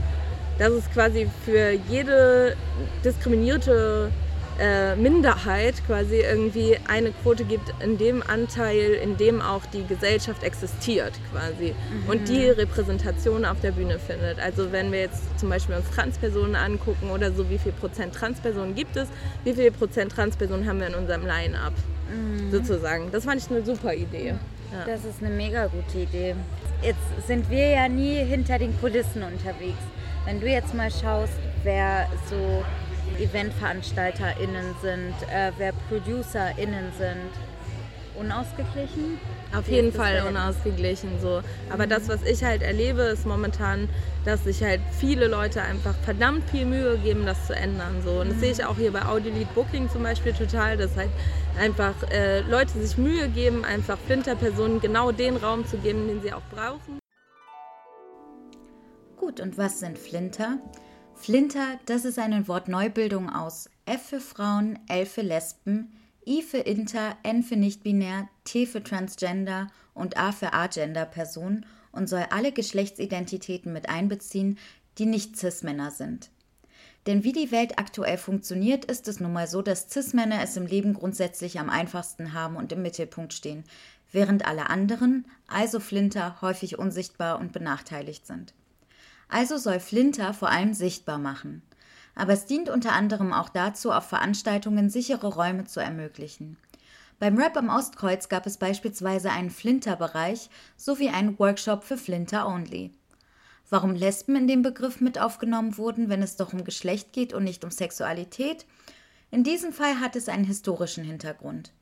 dass 0.59 0.71
es 0.71 0.91
quasi 0.91 1.31
für 1.47 1.71
jede 1.89 2.59
diskriminierte 3.03 4.13
äh, 4.59 4.97
Minderheit 4.97 5.75
quasi 5.87 6.17
irgendwie 6.17 6.79
eine 6.89 7.11
Quote 7.11 7.45
gibt 7.45 7.73
in 7.81 7.99
dem 7.99 8.23
Anteil, 8.27 8.93
in 9.03 9.17
dem 9.17 9.43
auch 9.43 9.67
die 9.67 9.85
Gesellschaft 9.87 10.43
existiert 10.43 11.13
quasi 11.33 11.75
mhm. 11.75 12.11
und 12.11 12.29
die 12.29 12.47
Repräsentation 12.47 13.45
auf 13.45 13.61
der 13.61 13.73
Bühne 13.73 13.99
findet. 13.99 14.39
Also 14.39 14.73
wenn 14.73 14.93
wir 14.93 15.01
jetzt 15.01 15.39
zum 15.39 15.51
Beispiel 15.51 15.77
uns 15.77 15.91
Transpersonen 15.91 16.57
angucken 16.57 17.11
oder 17.11 17.33
so, 17.33 17.49
wie 17.51 17.59
viel 17.59 17.73
Prozent 17.73 18.15
Transpersonen 18.15 18.75
gibt 18.75 18.97
es, 18.97 19.09
wie 19.45 19.53
viel 19.53 19.71
Prozent 19.71 20.13
Transpersonen 20.13 20.67
haben 20.67 20.81
wir 20.81 20.87
in 20.87 20.95
unserem 20.95 21.27
Line-Up 21.27 21.75
mhm. 22.11 22.51
sozusagen. 22.51 23.11
Das 23.13 23.25
fand 23.25 23.43
ich 23.43 23.51
eine 23.51 23.65
super 23.65 23.95
Idee. 23.95 24.35
Ja. 24.73 24.85
Das 24.87 25.05
ist 25.05 25.23
eine 25.23 25.35
mega 25.35 25.67
gute 25.67 25.99
Idee. 25.99 26.35
Jetzt 26.83 27.27
sind 27.27 27.49
wir 27.51 27.69
ja 27.69 27.89
nie 27.89 28.17
hinter 28.17 28.59
den 28.59 28.79
Kulissen 28.81 29.23
unterwegs. 29.23 29.79
Wenn 30.25 30.41
du 30.41 30.49
jetzt 30.49 30.75
mal 30.75 30.91
schaust, 30.91 31.39
wer 31.63 32.09
so 32.29 32.65
EventveranstalterInnen 33.19 34.75
sind, 34.83 35.15
äh, 35.33 35.53
wer 35.59 35.73
ProducerInnen 35.89 36.93
sind. 36.99 37.31
Unausgeglichen? 38.19 39.19
Auf 39.55 39.69
jeden 39.69 39.93
Fall 39.93 40.25
unausgeglichen 40.27 41.21
so. 41.21 41.43
Aber 41.71 41.85
mhm. 41.85 41.91
das, 41.91 42.09
was 42.09 42.23
ich 42.23 42.43
halt 42.43 42.63
erlebe, 42.63 43.03
ist 43.03 43.27
momentan, 43.27 43.89
dass 44.25 44.45
sich 44.45 44.63
halt 44.63 44.81
viele 44.99 45.29
Leute 45.29 45.63
einfach 45.63 45.95
verdammt 46.05 46.49
viel 46.51 46.65
Mühe 46.65 46.99
geben, 46.99 47.27
das 47.27 47.47
zu 47.47 47.55
ändern. 47.55 48.03
So. 48.03 48.21
Und 48.21 48.29
das 48.29 48.37
mhm. 48.37 48.41
sehe 48.41 48.53
ich 48.53 48.65
auch 48.65 48.77
hier 48.77 48.93
bei 48.93 49.05
Audiolied 49.05 49.55
Booking 49.55 49.91
zum 49.91 50.03
Beispiel 50.03 50.33
total, 50.33 50.77
dass 50.77 50.97
halt 50.97 51.11
einfach 51.61 51.95
äh, 52.11 52.41
Leute 52.41 52.73
sich 52.73 52.97
Mühe 52.97 53.29
geben, 53.29 53.65
einfach 53.65 53.99
Flinterpersonen 54.07 54.81
genau 54.81 55.13
den 55.13 55.37
Raum 55.37 55.67
zu 55.67 55.77
geben, 55.79 56.09
den 56.09 56.23
sie 56.23 56.33
auch 56.33 56.43
brauchen. 56.51 56.99
Gut, 59.17 59.41
und 59.41 59.57
was 59.57 59.81
sind 59.81 59.99
Flinter? 59.99 60.59
Flinter, 61.17 61.81
das 61.87 62.05
ist 62.05 62.19
eine 62.19 62.47
Wortneubildung 62.47 63.31
aus 63.31 63.69
F 63.85 64.11
für 64.11 64.21
Frauen, 64.21 64.79
L 64.87 65.07
für 65.07 65.23
Lesben, 65.23 65.93
I 66.27 66.43
für 66.43 66.59
Inter, 66.59 67.17
N 67.25 67.43
für 67.43 67.57
nicht-binär, 67.57 68.29
T 68.45 68.67
für 68.67 68.83
Transgender 68.83 69.69
und 69.95 70.19
A 70.19 70.31
für 70.31 70.53
Agender-Personen 70.53 71.67
und 71.91 72.09
soll 72.09 72.27
alle 72.31 72.53
Geschlechtsidentitäten 72.53 73.73
mit 73.73 73.89
einbeziehen, 73.89 74.59
die 74.99 75.07
nicht 75.07 75.37
Cis-Männer 75.37 75.91
sind. 75.91 76.31
Denn 77.07 77.25
wie 77.25 77.33
die 77.33 77.51
Welt 77.51 77.79
aktuell 77.79 78.19
funktioniert, 78.19 78.85
ist 78.85 79.09
es 79.09 79.19
nun 79.19 79.33
mal 79.33 79.49
so, 79.49 79.63
dass 79.63 79.89
Cis-Männer 79.91 80.43
es 80.43 80.57
im 80.57 80.67
Leben 80.67 80.95
grundsätzlich 80.95 81.59
am 81.59 81.71
einfachsten 81.71 82.35
haben 82.35 82.57
und 82.57 82.73
im 82.73 82.83
Mittelpunkt 82.83 83.33
stehen, 83.33 83.65
während 84.13 84.47
alle 84.47 84.71
anderen, 84.71 85.27
also 85.49 85.81
Flinter, 85.81 86.41
häufig 86.41 86.79
unsichtbar 86.79 87.41
und 87.41 87.53
benachteiligt 87.53 88.27
sind. 88.27 88.55
Also 89.29 89.57
soll 89.57 89.81
Flinter 89.81 90.33
vor 90.35 90.51
allem 90.51 90.75
sichtbar 90.75 91.19
machen. 91.19 91.63
Aber 92.15 92.33
es 92.33 92.47
dient 92.47 92.71
unter 92.71 92.93
anderem 92.93 93.33
auch 93.33 93.49
dazu, 93.49 93.93
auf 93.93 94.09
Veranstaltungen 94.09 94.89
sichere 94.89 95.27
Räume 95.27 95.65
zu 95.65 95.81
ermöglichen. 95.81 96.57
Beim 97.19 97.39
Rap 97.39 97.57
am 97.57 97.69
Ostkreuz 97.69 98.29
gab 98.29 98.47
es 98.47 98.59
beispielsweise 98.59 99.31
einen 99.31 99.51
Flinter-Bereich 99.51 100.51
sowie 100.77 101.09
einen 101.09 101.39
Workshop 101.39 101.85
für 101.85 101.97
Flinter 101.97 102.47
Only. 102.47 102.93
Warum 103.69 103.95
Lesben 103.95 104.37
in 104.37 104.47
den 104.47 104.63
Begriff 104.63 105.01
mit 105.01 105.19
aufgenommen 105.19 105.77
wurden, 105.77 106.09
wenn 106.09 106.23
es 106.23 106.37
doch 106.37 106.53
um 106.53 106.63
Geschlecht 106.63 107.13
geht 107.13 107.33
und 107.33 107.45
nicht 107.45 107.65
um 107.65 107.71
Sexualität? 107.71 108.67
In 109.31 109.45
diesem 109.45 109.73
Fall 109.73 109.99
hat 109.99 110.15
es 110.15 110.29
einen 110.29 110.45
historischen 110.45 111.05
Hintergrund. 111.05 111.73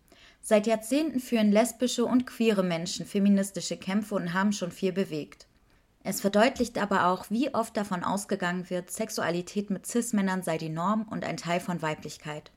Seit 0.41 0.67
Jahrzehnten 0.67 1.21
führen 1.21 1.53
lesbische 1.53 2.05
und 2.05 2.27
queere 2.27 2.63
Menschen 2.63 3.05
feministische 3.05 3.77
Kämpfe 3.77 4.15
und 4.15 4.33
haben 4.33 4.53
schon 4.53 4.71
viel 4.71 4.93
bewegt. 4.93 5.47
Es 6.07 6.21
verdeutlicht 6.21 6.77
aber 6.77 7.07
auch, 7.07 7.31
wie 7.31 7.55
oft 7.55 7.75
davon 7.79 8.05
ausgegangen 8.05 8.69
wird, 8.69 8.91
Sexualität 8.91 9.71
mit 9.71 9.87
Cis-Männern 9.87 10.43
sei 10.43 10.59
die 10.59 10.69
Norm 10.69 11.09
und 11.11 11.25
ein 11.25 11.39
Teil 11.39 11.61
von 11.61 11.81
Weiblichkeit. 11.81 12.53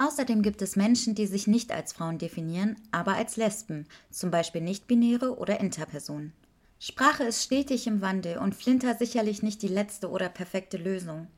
Außerdem 0.00 0.42
gibt 0.42 0.62
es 0.62 0.74
Menschen, 0.74 1.14
die 1.14 1.26
sich 1.26 1.46
nicht 1.46 1.70
als 1.70 1.92
Frauen 1.92 2.18
definieren, 2.18 2.76
aber 2.90 3.14
als 3.14 3.36
Lesben, 3.36 3.86
zum 4.10 4.32
Beispiel 4.32 4.62
Nichtbinäre 4.62 5.38
oder 5.38 5.60
Interpersonen. 5.60 6.32
Sprache 6.80 7.22
ist 7.22 7.44
stetig 7.44 7.86
im 7.86 8.00
Wandel 8.00 8.38
und 8.38 8.56
Flinter 8.56 8.96
sicherlich 8.96 9.44
nicht 9.44 9.62
die 9.62 9.68
letzte 9.68 10.10
oder 10.10 10.28
perfekte 10.28 10.76
Lösung. 10.76 11.28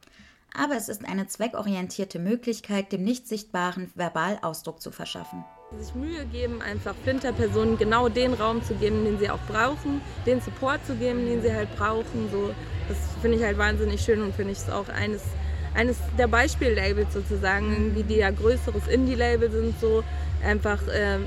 Aber 0.55 0.77
es 0.77 0.89
ist 0.89 1.05
eine 1.05 1.27
zweckorientierte 1.27 2.19
Möglichkeit, 2.19 2.91
dem 2.91 3.05
Nicht-Sichtbaren 3.05 3.91
verbal 3.95 4.39
Ausdruck 4.43 4.81
zu 4.81 4.91
verschaffen 4.91 5.45
sich 5.79 5.95
Mühe 5.95 6.27
geben, 6.27 6.61
einfach 6.63 6.97
Flinterpersonen 7.05 7.79
genau 7.79 8.09
den 8.09 8.35
Raum 8.35 8.63
zu 8.65 8.75
geben, 8.75 9.05
den 9.05 9.21
sie 9.21 9.31
auch 9.31 9.39
brauchen, 9.49 10.01
den 10.27 10.41
Support 10.41 10.85
zu 10.85 10.97
geben, 10.97 11.25
den 11.27 11.43
sie 11.43 11.53
halt 11.53 11.69
brauchen. 11.77 12.29
So, 12.33 12.53
das 12.89 12.99
finde 13.23 13.37
ich 13.37 13.45
halt 13.45 13.57
wahnsinnig 13.57 14.01
schön 14.01 14.21
und 14.21 14.35
finde 14.35 14.53
ich 14.53 14.59
es 14.59 14.69
auch 14.69 14.89
eines, 14.89 15.23
eines 15.75 15.97
der 16.19 16.27
Beispiellabels 16.27 17.13
sozusagen, 17.15 17.95
wie 17.95 18.03
die 18.03 18.17
ja 18.17 18.31
größeres 18.31 18.89
Indie-Label 18.89 19.49
sind, 19.49 19.79
so 19.81 20.03
einfach 20.45 20.83
äh, 20.89 21.19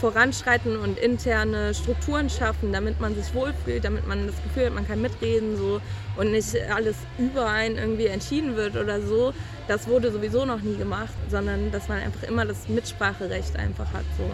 voranschreiten 0.00 0.76
und 0.78 0.98
interne 0.98 1.72
Strukturen 1.72 2.28
schaffen, 2.28 2.72
damit 2.72 3.00
man 3.00 3.14
sich 3.14 3.32
wohlfühlt, 3.34 3.84
damit 3.84 4.08
man 4.08 4.26
das 4.26 4.34
Gefühl 4.42 4.66
hat, 4.66 4.74
man 4.74 4.88
kann 4.88 5.00
mitreden 5.00 5.56
so 5.56 5.80
und 6.16 6.32
nicht 6.32 6.56
alles 6.74 6.96
über 7.18 7.46
einen 7.46 7.78
irgendwie 7.78 8.06
entschieden 8.06 8.56
wird 8.56 8.74
oder 8.74 9.00
so. 9.00 9.32
Das 9.72 9.88
wurde 9.88 10.12
sowieso 10.12 10.44
noch 10.44 10.60
nie 10.60 10.76
gemacht, 10.76 11.14
sondern 11.30 11.72
dass 11.72 11.88
man 11.88 11.96
einfach 11.96 12.28
immer 12.28 12.44
das 12.44 12.68
Mitspracherecht 12.68 13.56
einfach 13.56 13.90
hat. 13.94 14.04
So. 14.18 14.24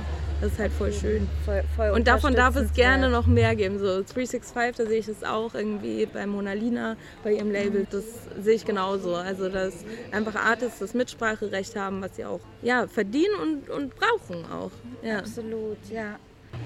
Das 0.41 0.51
ist 0.51 0.59
halt 0.59 0.73
voll 0.73 0.93
schön. 0.93 1.29
Voll, 1.45 1.63
voll 1.77 1.91
und 1.91 2.09
davon 2.09 2.35
darf 2.35 2.57
es 2.57 2.73
gerne 2.73 3.09
noch 3.09 3.29
mehr 3.29 3.55
geben. 3.55 3.79
So 3.79 4.03
365, 4.03 4.75
da 4.77 4.87
sehe 4.87 4.99
ich 4.99 5.07
es 5.07 5.23
auch 5.23 5.55
irgendwie 5.55 6.07
bei 6.07 6.27
Mona 6.27 6.55
Lina, 6.55 6.97
bei 7.23 7.35
ihrem 7.35 7.53
Label, 7.53 7.87
das 7.89 8.03
sehe 8.41 8.55
ich 8.55 8.65
genauso. 8.65 9.15
Also 9.15 9.49
dass 9.49 9.85
einfach 10.11 10.35
Artists 10.35 10.81
das 10.81 10.95
Mitspracherecht 10.95 11.77
haben, 11.77 12.03
was 12.03 12.17
sie 12.17 12.25
auch 12.25 12.41
ja, 12.63 12.89
verdienen 12.89 13.37
und, 13.41 13.71
und 13.71 13.95
brauchen 13.95 14.45
auch. 14.51 14.73
Ja. 15.05 15.21
Absolut, 15.21 15.79
ja. 15.89 16.17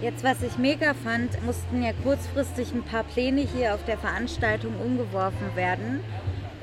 Jetzt, 0.00 0.25
was 0.25 0.43
ich 0.43 0.57
mega 0.57 0.95
fand, 0.95 1.31
mussten 1.45 1.83
ja 1.83 1.93
kurzfristig 2.02 2.73
ein 2.73 2.85
paar 2.85 3.05
Pläne 3.05 3.43
hier 3.43 3.75
auf 3.75 3.85
der 3.85 3.99
Veranstaltung 3.99 4.73
umgeworfen 4.81 5.55
werden. 5.57 6.00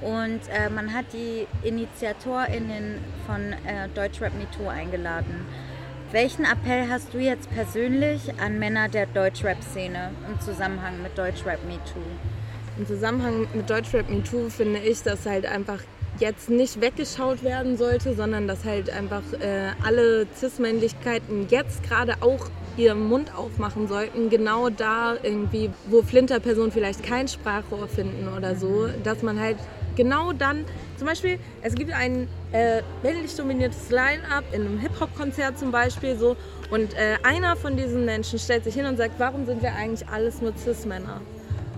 Und 0.01 0.41
äh, 0.49 0.69
man 0.69 0.93
hat 0.93 1.05
die 1.13 1.47
InitiatorInnen 1.67 2.99
von 3.25 3.53
äh, 3.53 3.89
Deutschrap 3.93 4.33
MeToo 4.33 4.67
eingeladen. 4.67 5.45
Welchen 6.11 6.45
Appell 6.45 6.89
hast 6.89 7.13
du 7.13 7.19
jetzt 7.19 7.51
persönlich 7.51 8.33
an 8.41 8.57
Männer 8.57 8.89
der 8.89 9.05
Deutschrap-Szene 9.05 10.11
im 10.27 10.39
Zusammenhang 10.39 11.03
mit 11.03 11.17
Deutschrap 11.17 11.63
MeToo? 11.65 12.01
Im 12.77 12.87
Zusammenhang 12.87 13.47
mit 13.53 13.69
Deutschrap 13.69 14.09
MeToo 14.09 14.49
finde 14.49 14.79
ich, 14.79 15.03
dass 15.03 15.25
halt 15.25 15.45
einfach 15.45 15.79
jetzt 16.19 16.49
nicht 16.49 16.81
weggeschaut 16.81 17.43
werden 17.43 17.77
sollte, 17.77 18.15
sondern 18.15 18.47
dass 18.47 18.65
halt 18.65 18.89
einfach 18.89 19.21
äh, 19.39 19.69
alle 19.83 20.27
Cis-Männlichkeiten 20.35 21.47
jetzt 21.49 21.83
gerade 21.83 22.15
auch 22.21 22.49
ihren 22.77 23.07
Mund 23.07 23.35
aufmachen 23.35 23.87
sollten, 23.87 24.29
genau 24.29 24.69
da 24.69 25.15
irgendwie, 25.21 25.69
wo 25.87 26.01
Flinterpersonen 26.01 26.71
vielleicht 26.71 27.03
kein 27.03 27.27
Sprachrohr 27.27 27.87
finden 27.87 28.27
oder 28.35 28.55
so, 28.55 28.87
dass 29.03 29.21
man 29.21 29.39
halt 29.39 29.57
genau 29.99 30.31
dann, 30.31 30.63
zum 30.97 31.07
Beispiel, 31.07 31.39
es 31.61 31.75
gibt 31.75 31.91
ein 31.91 32.29
äh, 32.53 32.81
männlich 33.03 33.35
dominiertes 33.35 33.89
Line-up 33.89 34.45
in 34.53 34.61
einem 34.61 34.79
Hip-Hop-Konzert 34.79 35.59
zum 35.59 35.71
Beispiel 35.71 36.15
so 36.17 36.37
und 36.71 36.93
äh, 36.93 37.17
einer 37.23 37.57
von 37.57 37.75
diesen 37.75 38.05
Menschen 38.05 38.39
stellt 38.39 38.63
sich 38.63 38.75
hin 38.75 38.85
und 38.85 38.95
sagt, 38.95 39.19
warum 39.19 39.45
sind 39.45 39.61
wir 39.61 39.75
eigentlich 39.75 40.07
alles 40.07 40.41
nur 40.41 40.53
Cis-Männer? 40.55 41.19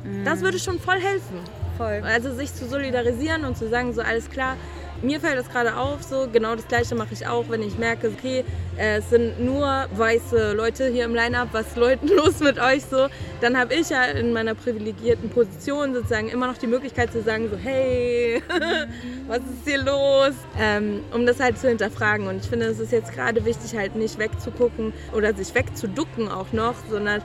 Mhm. 0.04 0.24
Das 0.24 0.42
würde 0.42 0.60
schon 0.60 0.80
voll 0.80 1.00
helfen. 1.00 1.40
Voll. 1.78 2.04
Also 2.06 2.32
sich 2.36 2.54
zu 2.54 2.68
solidarisieren 2.68 3.44
und 3.44 3.58
zu 3.58 3.68
sagen, 3.70 3.92
so 3.92 4.02
alles 4.02 4.30
klar, 4.30 4.56
mir 5.02 5.20
fällt 5.20 5.38
das 5.38 5.50
gerade 5.50 5.76
auf, 5.76 6.04
so 6.04 6.28
genau 6.32 6.56
das 6.56 6.68
gleiche 6.68 6.96
mache 6.96 7.14
ich 7.14 7.28
auch, 7.28 7.46
wenn 7.50 7.62
ich 7.62 7.78
merke, 7.78 8.10
okay, 8.10 8.44
äh, 8.78 8.98
es 8.98 9.10
sind 9.10 9.44
nur 9.44 9.88
weiße 9.96 10.54
Leute 10.54 10.88
hier 10.88 11.06
im 11.06 11.16
Line-Up, 11.16 11.50
was 11.52 11.68
ist 11.72 11.78
los 11.78 12.40
mit 12.40 12.60
euch 12.60 12.84
so, 12.86 13.08
dann 13.42 13.58
habe 13.58 13.74
ich 13.74 13.90
ja 13.90 14.04
in 14.06 14.34
meiner 14.34 14.56
privilegierten 14.56 15.30
Position 15.30 15.94
sozusagen 15.94 16.30
immer 16.30 16.48
noch 16.48 16.58
die 16.58 16.68
Möglichkeit 16.68 17.12
zu 17.12 17.22
sagen, 17.22 17.50
so 17.50 17.58
hey, 17.58 18.42
was 19.28 19.40
ist 19.40 19.66
hier 19.66 19.80
los, 19.80 20.34
ähm, 20.60 21.02
um 21.14 21.26
das 21.26 21.40
halt 21.40 21.58
zu 21.58 21.68
hinterfragen. 21.68 22.28
Und 22.28 22.38
ich 22.44 22.50
finde, 22.50 22.68
es 22.68 22.80
ist 22.80 22.92
jetzt 22.92 23.14
gerade 23.14 23.44
wichtig, 23.46 23.76
halt 23.76 23.96
nicht 23.96 24.18
wegzugucken 24.20 24.94
oder 25.14 25.34
sich 25.34 25.54
wegzuducken 25.56 26.30
auch 26.30 26.52
noch, 26.52 26.76
sondern 26.90 27.22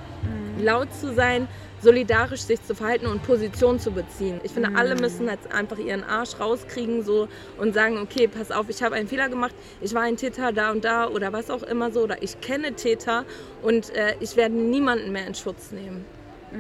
laut 0.59 0.93
zu 0.95 1.15
sein 1.15 1.49
solidarisch 1.81 2.41
sich 2.41 2.63
zu 2.63 2.75
verhalten 2.75 3.07
und 3.07 3.23
Position 3.23 3.79
zu 3.79 3.91
beziehen. 3.91 4.41
Ich 4.43 4.53
finde, 4.53 4.71
alle 4.77 4.97
müssen 4.97 5.29
jetzt 5.29 5.53
einfach 5.53 5.79
ihren 5.79 6.05
Arsch 6.05 6.39
rauskriegen 6.41 7.03
so 7.03 7.29
und 7.59 7.75
sagen, 7.75 7.99
okay, 7.99 8.29
pass 8.29 8.51
auf, 8.51 8.69
ich 8.69 8.83
habe 8.83 8.95
einen 8.95 9.09
Fehler 9.09 9.29
gemacht, 9.29 9.55
ich 9.81 9.95
war 9.95 10.03
ein 10.03 10.17
Täter 10.17 10.53
da 10.53 10.73
und 10.73 10.85
da 10.85 11.09
oder 11.09 11.33
was 11.33 11.51
auch 11.51 11.63
immer 11.63 11.91
so 11.91 12.03
oder 12.03 12.23
ich 12.23 12.41
kenne 12.41 12.73
Täter 12.73 13.25
und 13.63 13.95
äh, 13.95 14.15
ich 14.21 14.37
werde 14.37 14.55
niemanden 14.55 15.13
mehr 15.13 15.27
in 15.27 15.35
Schutz 15.35 15.71
nehmen. 15.71 16.05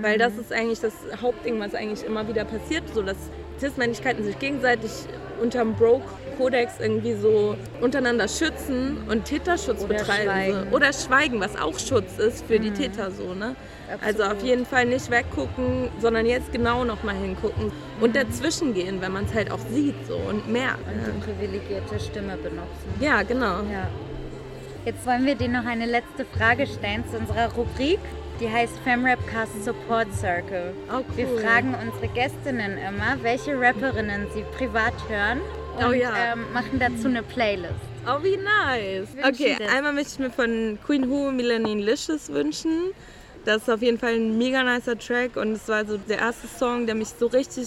Weil 0.00 0.18
das 0.18 0.36
ist 0.36 0.52
eigentlich 0.52 0.80
das 0.80 0.94
Hauptding, 1.22 1.58
was 1.60 1.74
eigentlich 1.74 2.04
immer 2.04 2.28
wieder 2.28 2.44
passiert, 2.44 2.84
so 2.92 3.02
dass 3.02 3.16
Cis-Männlichkeiten 3.58 4.24
sich 4.24 4.38
gegenseitig 4.38 4.90
unterm 5.40 5.74
Broke-Kodex 6.36 6.74
irgendwie 6.80 7.14
so 7.14 7.56
untereinander 7.80 8.28
schützen 8.28 8.98
und 9.08 9.24
Täterschutz 9.24 9.82
Oder 9.82 9.94
betreiben. 9.94 10.24
schweigen. 10.24 10.72
Oder 10.72 10.92
schweigen, 10.92 11.40
was 11.40 11.56
auch 11.56 11.78
Schutz 11.78 12.18
ist 12.18 12.46
für 12.46 12.58
die 12.58 12.70
Täter 12.70 13.10
so, 13.10 13.34
ne? 13.34 13.56
Also 14.04 14.24
auf 14.24 14.42
jeden 14.42 14.66
Fall 14.66 14.86
nicht 14.86 15.10
weggucken, 15.10 15.88
sondern 16.00 16.26
jetzt 16.26 16.52
genau 16.52 16.84
nochmal 16.84 17.14
hingucken 17.14 17.70
und 18.00 18.16
dazwischen 18.16 18.74
gehen, 18.74 19.00
wenn 19.00 19.12
man 19.12 19.26
es 19.26 19.34
halt 19.34 19.50
auch 19.50 19.60
sieht 19.70 19.94
so 20.06 20.16
und 20.16 20.50
merkt. 20.50 20.80
Und 20.86 21.06
die 21.06 21.32
privilegierte 21.32 22.00
Stimme 22.00 22.36
benutzen. 22.36 22.94
Ja, 23.00 23.22
genau. 23.22 23.60
Ja. 23.72 23.88
Jetzt 24.84 25.04
wollen 25.06 25.26
wir 25.26 25.34
dir 25.34 25.48
noch 25.48 25.66
eine 25.66 25.86
letzte 25.86 26.24
Frage 26.24 26.66
stellen 26.66 27.04
zu 27.10 27.18
unserer 27.18 27.52
Rubrik. 27.52 27.98
Die 28.40 28.50
heißt 28.50 28.74
FemRap 28.84 29.18
Cast 29.28 29.64
Support 29.64 30.12
Circle. 30.14 30.74
Oh, 30.92 31.00
Wir 31.16 31.26
cool. 31.26 31.38
fragen 31.40 31.74
unsere 31.74 32.08
Gästinnen 32.12 32.72
immer, 32.76 33.16
welche 33.22 33.58
Rapperinnen 33.58 34.26
sie 34.34 34.44
privat 34.56 34.92
hören 35.08 35.40
und 35.76 35.84
Oh 35.84 35.92
ja. 35.92 36.32
ähm, 36.32 36.44
machen 36.52 36.78
dazu 36.78 37.08
eine 37.08 37.22
Playlist. 37.22 37.74
Oh, 38.06 38.22
wie 38.22 38.36
nice. 38.36 39.08
Okay, 39.26 39.56
einmal 39.74 39.92
möchte 39.92 40.12
ich 40.12 40.18
mir 40.18 40.30
von 40.30 40.78
Queen 40.86 41.08
Who 41.10 41.30
Melanin 41.32 41.80
Licious 41.80 42.28
wünschen. 42.30 42.92
Das 43.44 43.62
ist 43.62 43.70
auf 43.70 43.82
jeden 43.82 43.98
Fall 43.98 44.14
ein 44.14 44.38
mega 44.38 44.62
nicer 44.62 44.98
Track 44.98 45.36
und 45.36 45.52
es 45.52 45.68
war 45.68 45.84
so 45.86 45.96
der 45.98 46.18
erste 46.18 46.48
Song, 46.48 46.86
der 46.86 46.94
mich 46.94 47.08
so 47.08 47.26
richtig 47.26 47.66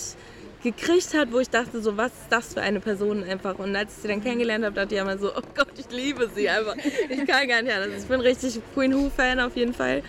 gekriegt 0.62 1.14
hat, 1.14 1.32
wo 1.32 1.40
ich 1.40 1.50
dachte, 1.50 1.82
so 1.82 1.96
was 1.96 2.08
ist 2.08 2.28
das 2.30 2.54
für 2.54 2.62
eine 2.62 2.82
Person 2.82 3.24
einfach. 3.24 3.58
Und 3.60 3.76
als 3.76 3.96
ich 3.96 4.02
sie 4.02 4.08
dann 4.10 4.22
kennengelernt 4.22 4.66
habe, 4.66 4.76
dachte 4.76 4.96
ich 4.96 5.02
immer 5.02 5.18
so, 5.18 5.30
oh 5.36 5.42
Gott, 5.56 5.72
ich 5.78 5.90
liebe 5.96 6.30
sie 6.36 6.50
einfach. 6.50 6.76
Ich 7.10 7.26
kann 7.26 7.48
gar 7.48 7.62
nicht 7.62 7.74
anders. 7.74 8.02
Ich 8.04 8.08
bin 8.08 8.20
richtig 8.20 8.60
Queen 8.74 8.94
Who 8.94 9.10
Fan 9.10 9.40
auf 9.40 9.56
jeden 9.56 9.74
Fall. 9.74 10.04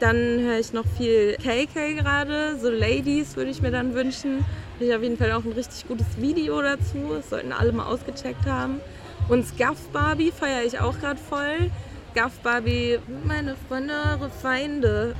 Dann 0.00 0.16
höre 0.40 0.58
ich 0.58 0.72
noch 0.72 0.84
viel 0.98 1.36
KK 1.36 1.94
gerade, 1.94 2.58
so 2.60 2.68
Ladies 2.68 3.36
würde 3.36 3.50
ich 3.50 3.62
mir 3.62 3.70
dann 3.70 3.94
wünschen. 3.94 4.44
Habe 4.74 4.86
ich 4.86 4.94
auf 4.94 5.02
jeden 5.02 5.16
Fall 5.16 5.30
auch 5.30 5.44
ein 5.44 5.52
richtig 5.52 5.86
gutes 5.86 6.06
Video 6.16 6.60
dazu. 6.60 7.14
Das 7.14 7.30
sollten 7.30 7.52
alle 7.52 7.70
mal 7.70 7.86
ausgecheckt 7.86 8.44
haben. 8.44 8.80
Und 9.28 9.46
Scuff 9.46 9.78
Barbie 9.92 10.32
feiere 10.32 10.64
ich 10.64 10.80
auch 10.80 10.98
gerade 10.98 11.20
voll. 11.20 11.70
Scuff 12.10 12.32
Barbie, 12.42 12.98
meine 13.24 13.54
Freunde, 13.68 13.94
eure 14.12 14.30
Feinde. 14.30 15.14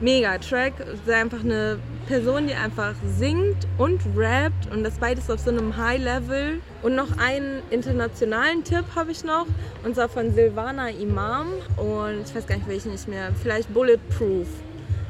Mega 0.00 0.36
Track. 0.36 0.74
Ist 0.80 1.10
einfach 1.10 1.40
eine 1.40 1.78
Person, 2.06 2.46
die 2.46 2.52
einfach 2.52 2.94
singt 3.16 3.66
und 3.78 4.02
rappt 4.14 4.70
und 4.70 4.84
das 4.84 4.98
beides 4.98 5.30
auf 5.30 5.40
so 5.40 5.48
einem 5.48 5.74
High 5.78 6.02
Level. 6.02 6.60
Und 6.82 6.94
noch 6.94 7.16
einen 7.16 7.62
internationalen 7.70 8.64
Tipp 8.64 8.84
habe 8.94 9.12
ich 9.12 9.24
noch 9.24 9.46
und 9.82 9.94
zwar 9.94 10.10
von 10.10 10.34
Silvana 10.34 10.90
Imam 10.90 11.46
und 11.78 12.24
ich 12.26 12.34
weiß 12.34 12.46
gar 12.46 12.56
nicht 12.56 12.68
welchen 12.68 12.92
nicht 12.92 13.08
mehr. 13.08 13.30
Vielleicht 13.40 13.72
Bulletproof. 13.72 14.48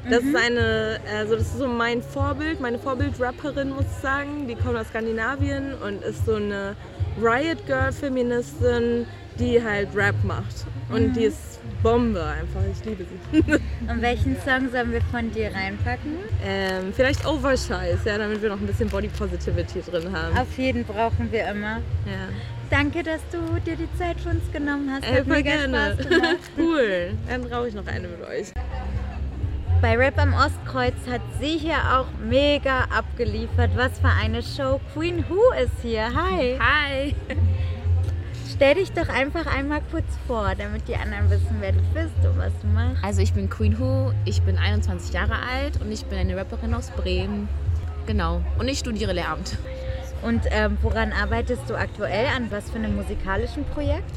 Das 0.08 0.22
ist 0.22 0.36
eine, 0.36 1.00
also 1.18 1.34
das 1.34 1.46
ist 1.46 1.58
so 1.58 1.66
mein 1.66 2.02
Vorbild, 2.02 2.60
meine 2.60 2.78
Vorbild-Rapperin 2.78 3.70
muss 3.70 3.84
ich 3.84 4.02
sagen. 4.02 4.46
Die 4.46 4.54
kommt 4.54 4.76
aus 4.76 4.88
Skandinavien 4.88 5.74
und 5.74 6.02
ist 6.02 6.26
so 6.26 6.34
eine 6.34 6.76
Riot 7.20 7.64
Girl 7.66 7.92
Feministin, 7.92 9.06
die 9.38 9.62
halt 9.62 9.88
Rap 9.94 10.16
macht. 10.24 10.66
Und 10.90 11.14
die 11.14 11.24
ist 11.24 11.60
Bombe 11.82 12.22
einfach. 12.22 12.60
Ich 12.70 12.84
liebe 12.84 13.04
sie. 13.04 13.40
Und 13.90 14.00
welchen 14.00 14.36
Song 14.40 14.70
sollen 14.70 14.92
wir 14.92 15.00
von 15.10 15.30
dir 15.32 15.50
reinpacken? 15.54 16.16
ähm, 16.44 16.92
vielleicht 16.94 17.26
Overscheiß, 17.26 18.04
ja, 18.04 18.18
damit 18.18 18.40
wir 18.42 18.48
noch 18.50 18.60
ein 18.60 18.66
bisschen 18.66 18.88
Body 18.88 19.08
Positivity 19.08 19.82
drin 19.82 20.10
haben. 20.12 20.36
Auf 20.36 20.56
jeden 20.56 20.84
brauchen 20.84 21.30
wir 21.30 21.46
immer. 21.48 21.80
Ja. 22.06 22.28
Danke, 22.70 23.02
dass 23.02 23.20
du 23.30 23.38
dir 23.66 23.76
die 23.76 23.88
Zeit 23.98 24.20
für 24.20 24.30
uns 24.30 24.50
genommen 24.52 24.90
hast. 24.90 25.04
Äh, 25.04 25.20
Hat 25.20 25.26
mega 25.26 25.42
gerne. 25.42 25.94
Spaß 25.94 26.08
gemacht. 26.08 26.36
cool. 26.58 27.12
Dann 27.28 27.42
brauche 27.42 27.68
ich 27.68 27.74
noch 27.74 27.86
eine 27.86 28.08
mit 28.08 28.22
euch. 28.26 28.52
Bei 29.84 29.98
Rap 29.98 30.18
am 30.18 30.32
Ostkreuz 30.32 30.94
hat 31.10 31.20
sie 31.38 31.58
hier 31.58 31.76
auch 31.76 32.06
mega 32.18 32.84
abgeliefert. 32.84 33.72
Was 33.74 33.98
für 33.98 34.08
eine 34.08 34.42
Show. 34.42 34.80
Queen 34.94 35.22
Who 35.28 35.38
ist 35.62 35.74
hier. 35.82 36.04
Hi. 36.04 36.58
Hi. 36.58 37.14
Stell 38.50 38.76
dich 38.76 38.92
doch 38.92 39.10
einfach 39.10 39.44
einmal 39.44 39.82
kurz 39.90 40.06
vor, 40.26 40.54
damit 40.56 40.88
die 40.88 40.96
anderen 40.96 41.28
wissen, 41.28 41.56
wer 41.60 41.72
du 41.72 41.82
bist 41.92 42.14
und 42.24 42.38
was 42.38 42.52
du 42.62 42.68
machst. 42.68 43.04
Also 43.04 43.20
ich 43.20 43.34
bin 43.34 43.50
Queen 43.50 43.78
Who, 43.78 44.12
ich 44.24 44.40
bin 44.40 44.56
21 44.56 45.12
Jahre 45.12 45.34
alt 45.34 45.78
und 45.82 45.92
ich 45.92 46.06
bin 46.06 46.18
eine 46.18 46.34
Rapperin 46.34 46.72
aus 46.72 46.90
Bremen. 46.92 47.46
Genau. 48.06 48.40
Und 48.58 48.68
ich 48.68 48.78
studiere 48.78 49.12
Lehramt. 49.12 49.58
Und 50.22 50.44
ähm, 50.50 50.78
woran 50.80 51.12
arbeitest 51.12 51.68
du 51.68 51.74
aktuell? 51.74 52.28
An 52.34 52.50
was 52.50 52.70
für 52.70 52.76
einem 52.76 52.96
musikalischen 52.96 53.66
Projekt? 53.66 54.10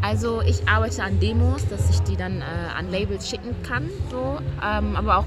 Also 0.00 0.42
ich 0.42 0.68
arbeite 0.68 1.02
an 1.02 1.18
Demos, 1.18 1.66
dass 1.68 1.90
ich 1.90 2.00
die 2.00 2.16
dann 2.16 2.40
äh, 2.40 2.44
an 2.76 2.90
Labels 2.90 3.28
schicken 3.28 3.54
kann, 3.62 3.90
so, 4.10 4.38
ähm, 4.64 4.94
aber 4.94 5.18
auch 5.18 5.26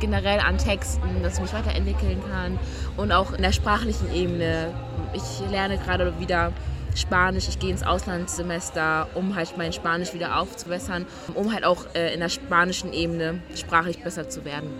generell 0.00 0.40
an 0.40 0.58
Texten, 0.58 1.22
dass 1.22 1.34
ich 1.34 1.42
mich 1.42 1.52
weiterentwickeln 1.52 2.20
kann 2.30 2.58
und 2.96 3.12
auch 3.12 3.32
in 3.32 3.42
der 3.42 3.52
sprachlichen 3.52 4.12
Ebene. 4.14 4.74
Ich 5.12 5.50
lerne 5.50 5.78
gerade 5.78 6.18
wieder 6.18 6.52
Spanisch, 6.94 7.48
ich 7.48 7.58
gehe 7.58 7.70
ins 7.70 7.82
Auslandssemester, 7.82 9.08
um 9.14 9.34
halt 9.34 9.56
mein 9.56 9.72
Spanisch 9.72 10.12
wieder 10.12 10.38
aufzubessern, 10.38 11.06
um 11.34 11.52
halt 11.52 11.64
auch 11.64 11.86
äh, 11.94 12.12
in 12.12 12.20
der 12.20 12.28
spanischen 12.28 12.92
Ebene 12.92 13.40
sprachlich 13.54 14.02
besser 14.02 14.28
zu 14.28 14.44
werden. 14.44 14.70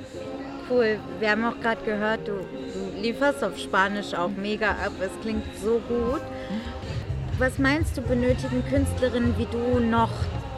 Cool. 0.68 0.98
Wir 1.18 1.31
haben 1.31 1.44
auch 1.44 1.59
gerade 1.61 1.83
gehört, 1.85 2.28
du, 2.28 2.33
du 2.33 3.00
lieferst 3.00 3.42
auf 3.42 3.59
Spanisch 3.59 4.14
auch 4.14 4.31
mega 4.31 4.70
ab. 4.70 4.92
Es 5.00 5.11
klingt 5.22 5.44
so 5.62 5.81
gut. 5.88 6.22
Was 7.42 7.59
meinst 7.59 7.96
du, 7.96 8.02
benötigen 8.02 8.62
Künstlerinnen 8.70 9.37
wie 9.37 9.46
du 9.46 9.81
noch, 9.81 10.12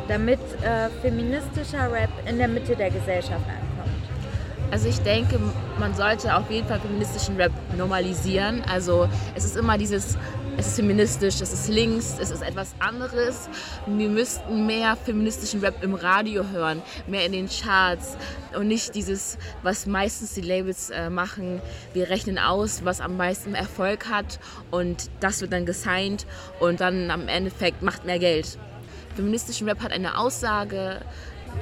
damit 0.07 0.39
äh, 0.61 0.91
feministischer 1.01 1.91
Rap 1.91 2.11
in 2.29 2.37
der 2.37 2.47
Mitte 2.47 2.77
der 2.77 2.91
Gesellschaft 2.91 3.47
ankommt? 3.49 4.05
Also 4.71 4.91
ich 4.91 5.01
denke, 5.01 5.41
man 5.79 5.95
sollte 5.95 6.37
auf 6.37 6.51
jeden 6.51 6.69
Fall 6.69 6.81
feministischen 6.81 7.37
Rap 7.37 7.53
normalisieren. 7.79 8.63
Also 8.71 9.09
es 9.35 9.47
ist 9.47 9.57
immer 9.57 9.79
dieses, 9.79 10.19
es 10.57 10.69
ist 10.69 10.77
feministisch, 10.77 11.41
es 11.41 11.53
ist 11.53 11.69
links, 11.69 12.17
es 12.21 12.31
ist 12.31 12.43
etwas 12.43 12.75
anderes. 12.79 13.49
Wir 13.87 14.09
müssten 14.09 14.67
mehr 14.67 14.97
feministischen 14.97 15.61
Rap 15.61 15.83
im 15.83 15.95
Radio 15.95 16.49
hören, 16.49 16.83
mehr 17.07 17.27
in 17.27 17.33
den 17.33 17.49
Charts 17.49 18.17
und 18.57 18.69
nicht 18.69 18.95
dieses, 18.95 19.39
was 19.63 19.87
meistens 19.87 20.35
die 20.35 20.43
Labels 20.43 20.91
äh, 20.91 21.11
machen. 21.11 21.61
Wir 21.93 22.09
rechnen 22.09 22.39
aus, 22.39 22.85
was 22.85 23.01
am 23.01 23.17
meisten 23.17 23.55
Erfolg 23.55 24.09
hat 24.09 24.39
und 24.71 25.11
das 25.21 25.41
wird 25.41 25.53
dann 25.53 25.67
gesigned 25.67 26.27
und 26.61 26.81
dann 26.81 27.11
am 27.11 27.29
Endeffekt 27.29 27.83
macht 27.83 28.05
mehr 28.05 28.19
Geld. 28.19 28.59
Feministischen 29.17 29.69
Rap 29.69 29.81
hat 29.81 29.93
eine 29.93 30.19
Aussage, 30.19 31.01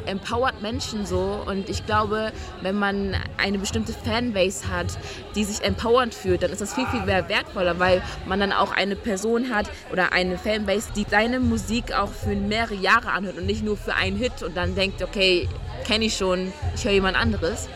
empowert 0.06 0.62
Menschen 0.62 1.06
so 1.06 1.42
und 1.46 1.68
ich 1.68 1.86
glaube, 1.86 2.32
wenn 2.60 2.78
man 2.78 3.16
eine 3.38 3.58
bestimmte 3.58 3.92
Fanbase 3.92 4.68
hat, 4.68 4.98
die 5.34 5.44
sich 5.44 5.62
empowernd 5.62 6.14
fühlt, 6.14 6.42
dann 6.42 6.50
ist 6.50 6.60
das 6.60 6.74
viel, 6.74 6.86
viel 6.86 7.02
mehr 7.02 7.28
wertvoller, 7.28 7.78
weil 7.78 8.02
man 8.26 8.40
dann 8.40 8.52
auch 8.52 8.72
eine 8.72 8.96
Person 8.96 9.54
hat 9.54 9.70
oder 9.90 10.12
eine 10.12 10.38
Fanbase, 10.38 10.90
die 10.94 11.06
seine 11.08 11.40
Musik 11.40 11.92
auch 11.92 12.10
für 12.10 12.34
mehrere 12.34 12.74
Jahre 12.74 13.10
anhört 13.12 13.38
und 13.38 13.46
nicht 13.46 13.64
nur 13.64 13.76
für 13.76 13.94
einen 13.94 14.16
Hit 14.16 14.42
und 14.42 14.56
dann 14.56 14.74
denkt, 14.74 15.02
okay, 15.02 15.48
kenne 15.84 16.06
ich 16.06 16.16
schon, 16.16 16.52
ich 16.74 16.84
höre 16.84 16.92
jemand 16.92 17.16
anderes. 17.16 17.68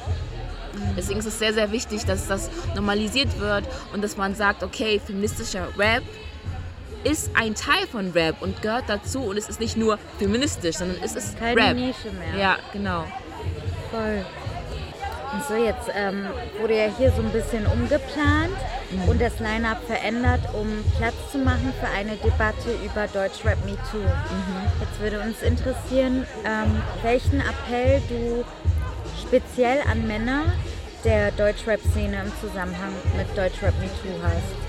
Deswegen 0.96 1.18
ist 1.18 1.26
es 1.26 1.38
sehr, 1.38 1.54
sehr 1.54 1.72
wichtig, 1.72 2.04
dass 2.04 2.26
das 2.26 2.50
normalisiert 2.74 3.40
wird 3.40 3.64
und 3.92 4.02
dass 4.02 4.16
man 4.16 4.34
sagt, 4.34 4.62
okay, 4.62 5.00
feministischer 5.04 5.68
Rap 5.78 6.02
ist 7.06 7.30
ein 7.34 7.54
Teil 7.54 7.86
von 7.86 8.10
Rap 8.10 8.36
und 8.40 8.62
gehört 8.62 8.84
dazu 8.88 9.20
und 9.20 9.36
es 9.36 9.48
ist 9.48 9.60
nicht 9.60 9.76
nur 9.76 9.98
feministisch, 10.18 10.76
sondern 10.76 10.98
es 11.02 11.14
ist 11.14 11.38
Keine 11.38 11.60
Rap. 11.60 11.76
Nische 11.76 12.10
mehr. 12.10 12.40
Ja, 12.40 12.56
genau. 12.72 13.04
Voll. 13.90 14.24
Und 15.32 15.44
so, 15.44 15.54
jetzt 15.54 15.88
ähm, 15.94 16.26
wurde 16.60 16.76
ja 16.76 16.88
hier 16.96 17.12
so 17.12 17.22
ein 17.22 17.30
bisschen 17.30 17.66
umgeplant 17.66 18.56
und 19.06 19.20
das 19.20 19.38
Line-Up 19.40 19.82
verändert, 19.86 20.40
um 20.54 20.66
Platz 20.96 21.14
zu 21.30 21.38
machen 21.38 21.72
für 21.80 21.88
eine 21.88 22.16
Debatte 22.16 22.70
über 22.84 23.06
Deutschrap 23.08 23.64
Me 23.64 23.76
Too. 23.90 23.98
Jetzt 24.80 25.00
würde 25.00 25.20
uns 25.20 25.42
interessieren, 25.42 26.26
ähm, 26.44 26.82
welchen 27.02 27.40
Appell 27.40 28.00
du 28.08 28.44
speziell 29.20 29.80
an 29.90 30.06
Männer 30.06 30.44
der 31.04 31.32
Deutschrap-Szene 31.32 32.22
im 32.24 32.32
Zusammenhang 32.40 32.92
mit 33.16 33.28
Deutschrap 33.36 33.74
Me 33.80 33.88
Too 34.02 34.22
hast. 34.22 34.65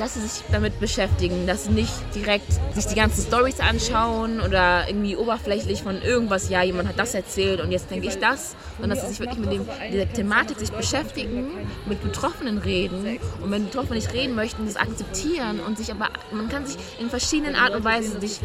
Dass 0.00 0.14
sie 0.14 0.20
sich 0.20 0.42
damit 0.50 0.80
beschäftigen, 0.80 1.46
dass 1.46 1.64
sie 1.64 1.72
nicht 1.72 1.92
direkt 2.14 2.50
sich 2.74 2.86
die 2.86 2.94
ganzen 2.94 3.22
Stories 3.22 3.60
anschauen 3.60 4.40
oder 4.40 4.88
irgendwie 4.88 5.14
oberflächlich 5.14 5.82
von 5.82 6.00
irgendwas, 6.00 6.48
ja, 6.48 6.62
jemand 6.62 6.88
hat 6.88 6.98
das 6.98 7.14
erzählt 7.14 7.60
und 7.60 7.70
jetzt 7.70 7.90
denke 7.90 8.08
ich 8.08 8.18
das, 8.18 8.56
sondern 8.80 8.96
dass 8.96 9.06
sie 9.06 9.12
sich 9.12 9.20
wirklich 9.20 9.38
mit 9.38 9.52
dem, 9.52 9.66
dieser 9.92 10.10
Thematik 10.10 10.58
sich 10.58 10.72
beschäftigen, 10.72 11.48
mit 11.86 12.02
Betroffenen 12.02 12.58
reden 12.58 13.18
und 13.42 13.50
wenn 13.50 13.66
Betroffene 13.66 13.96
nicht 13.96 14.12
reden 14.14 14.34
möchten, 14.34 14.64
das 14.64 14.76
akzeptieren 14.76 15.60
und 15.60 15.76
sich 15.76 15.90
aber, 15.90 16.08
man 16.32 16.48
kann 16.48 16.64
sich 16.64 16.78
in 16.98 17.10
verschiedenen 17.10 17.54
Art 17.54 17.74
und 17.74 17.84
Weise 17.84 18.18
sich 18.20 18.40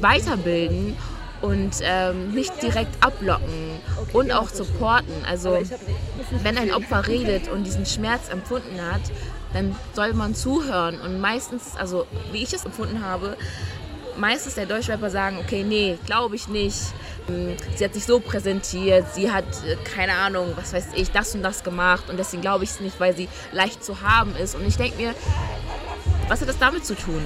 weiterbilden 0.00 0.96
und 1.40 1.76
ähm, 1.82 2.32
nicht 2.32 2.62
direkt 2.62 3.04
ablocken 3.04 3.78
und 4.12 4.32
auch 4.32 4.48
supporten. 4.48 5.14
Also 5.28 5.58
wenn 6.42 6.58
ein 6.58 6.72
Opfer 6.72 7.06
redet 7.06 7.48
und 7.48 7.64
diesen 7.64 7.86
Schmerz 7.86 8.28
empfunden 8.28 8.80
hat, 8.80 9.02
dann 9.56 9.74
soll 9.94 10.12
man 10.12 10.34
zuhören. 10.34 11.00
Und 11.00 11.20
meistens, 11.20 11.76
also 11.76 12.06
wie 12.32 12.42
ich 12.42 12.52
es 12.52 12.64
empfunden 12.64 13.04
habe, 13.04 13.36
meistens 14.18 14.54
der 14.54 14.66
Deutschrapper 14.66 15.10
sagen, 15.10 15.38
okay, 15.38 15.64
nee, 15.64 15.98
glaube 16.06 16.36
ich 16.36 16.48
nicht. 16.48 16.78
Sie 17.74 17.84
hat 17.84 17.94
sich 17.94 18.04
so 18.06 18.20
präsentiert, 18.20 19.04
sie 19.14 19.32
hat, 19.32 19.44
äh, 19.66 19.76
keine 19.96 20.12
Ahnung, 20.12 20.52
was 20.56 20.72
weiß 20.72 20.88
ich, 20.94 21.10
das 21.10 21.34
und 21.34 21.42
das 21.42 21.64
gemacht 21.64 22.04
und 22.08 22.18
deswegen 22.18 22.40
glaube 22.40 22.62
ich 22.64 22.70
es 22.70 22.80
nicht, 22.80 23.00
weil 23.00 23.16
sie 23.16 23.28
leicht 23.50 23.82
zu 23.84 24.00
haben 24.00 24.36
ist. 24.36 24.54
Und 24.54 24.64
ich 24.66 24.76
denke 24.76 24.96
mir, 25.02 25.12
was 26.28 26.40
hat 26.40 26.48
das 26.48 26.58
damit 26.58 26.86
zu 26.86 26.94
tun? 26.94 27.20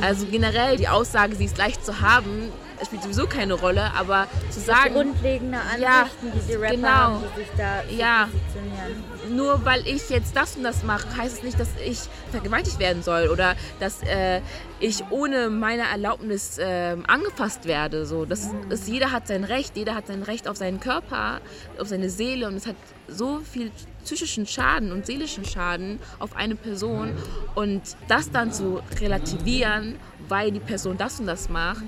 Also 0.00 0.26
generell 0.26 0.76
die 0.76 0.86
Aussage, 0.88 1.34
sie 1.34 1.46
ist 1.46 1.58
leicht 1.58 1.84
zu 1.84 2.00
haben, 2.00 2.52
spielt 2.84 3.02
sowieso 3.02 3.26
keine 3.26 3.54
Rolle, 3.54 3.90
aber 3.98 4.28
zu 4.50 4.60
sagen. 4.60 4.94
Grundlegende 4.94 5.58
Ansichten, 5.58 5.82
Ja, 5.82 6.06
die 6.22 6.46
die 6.46 6.54
Rapper 6.54 6.74
genau. 6.76 6.88
haben, 6.88 7.24
die 7.36 7.40
sich 7.40 7.50
da 7.56 7.82
Ja. 7.90 8.28
positionieren. 8.30 9.17
Nur 9.30 9.64
weil 9.64 9.86
ich 9.86 10.10
jetzt 10.10 10.36
das 10.36 10.56
und 10.56 10.62
das 10.62 10.82
mache, 10.82 11.16
heißt 11.16 11.38
es 11.38 11.42
nicht, 11.42 11.58
dass 11.58 11.68
ich 11.84 11.98
vergewaltigt 12.30 12.78
werden 12.78 13.02
soll 13.02 13.28
oder 13.28 13.54
dass 13.80 14.02
äh, 14.02 14.40
ich 14.80 15.04
ohne 15.10 15.50
meine 15.50 15.82
Erlaubnis 15.82 16.58
ähm, 16.60 17.04
angefasst 17.06 17.66
werde. 17.66 18.06
So, 18.06 18.24
das 18.24 18.48
ist, 18.68 18.88
jeder 18.88 19.12
hat 19.12 19.26
sein 19.26 19.44
Recht, 19.44 19.76
jeder 19.76 19.94
hat 19.94 20.06
sein 20.06 20.22
Recht 20.22 20.48
auf 20.48 20.56
seinen 20.56 20.80
Körper, 20.80 21.40
auf 21.78 21.88
seine 21.88 22.10
Seele 22.10 22.46
und 22.46 22.56
es 22.56 22.66
hat 22.66 22.76
so 23.08 23.40
viel 23.40 23.70
psychischen 24.04 24.46
Schaden 24.46 24.92
und 24.92 25.06
seelischen 25.06 25.44
Schaden 25.44 25.98
auf 26.18 26.36
eine 26.36 26.54
Person 26.54 27.10
und 27.54 27.82
das 28.08 28.30
dann 28.30 28.52
zu 28.52 28.80
relativieren, 29.00 29.96
weil 30.28 30.50
die 30.50 30.60
Person 30.60 30.96
das 30.96 31.20
und 31.20 31.26
das 31.26 31.48
macht, 31.48 31.84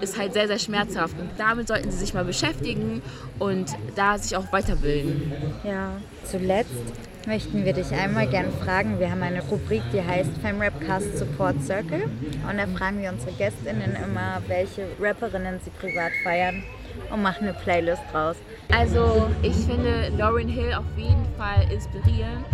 ist 0.00 0.18
halt 0.18 0.32
sehr, 0.32 0.46
sehr 0.46 0.58
schmerzhaft. 0.58 1.18
Und 1.18 1.30
damit 1.38 1.68
sollten 1.68 1.90
sie 1.90 1.98
sich 1.98 2.14
mal 2.14 2.24
beschäftigen 2.24 3.02
und 3.38 3.70
da 3.96 4.18
sich 4.18 4.36
auch 4.36 4.52
weiterbilden. 4.52 5.32
Ja, 5.64 5.92
zuletzt 6.24 6.70
möchten 7.26 7.64
wir 7.64 7.72
dich 7.72 7.90
einmal 7.92 8.26
gerne 8.26 8.50
fragen. 8.50 8.98
Wir 8.98 9.10
haben 9.10 9.22
eine 9.22 9.42
Rubrik, 9.42 9.82
die 9.92 10.02
heißt 10.02 10.30
FemRapcast 10.40 11.18
Support 11.18 11.62
Circle. 11.64 12.04
Und 12.48 12.56
da 12.56 12.66
fragen 12.66 13.02
wir 13.02 13.10
unsere 13.10 13.32
GästInnen 13.32 13.96
immer, 13.96 14.42
welche 14.46 14.86
Rapperinnen 15.00 15.60
sie 15.64 15.70
privat 15.70 16.12
feiern 16.22 16.62
und 17.10 17.22
machen 17.22 17.48
eine 17.48 17.54
Playlist 17.54 18.02
draus. 18.12 18.36
Also 18.72 19.28
ich 19.42 19.56
finde 19.56 20.12
Lauryn 20.16 20.48
Hill 20.48 20.74
auf 20.74 20.84
jeden 20.96 21.26
Fall 21.36 21.70
inspirierend, 21.72 22.44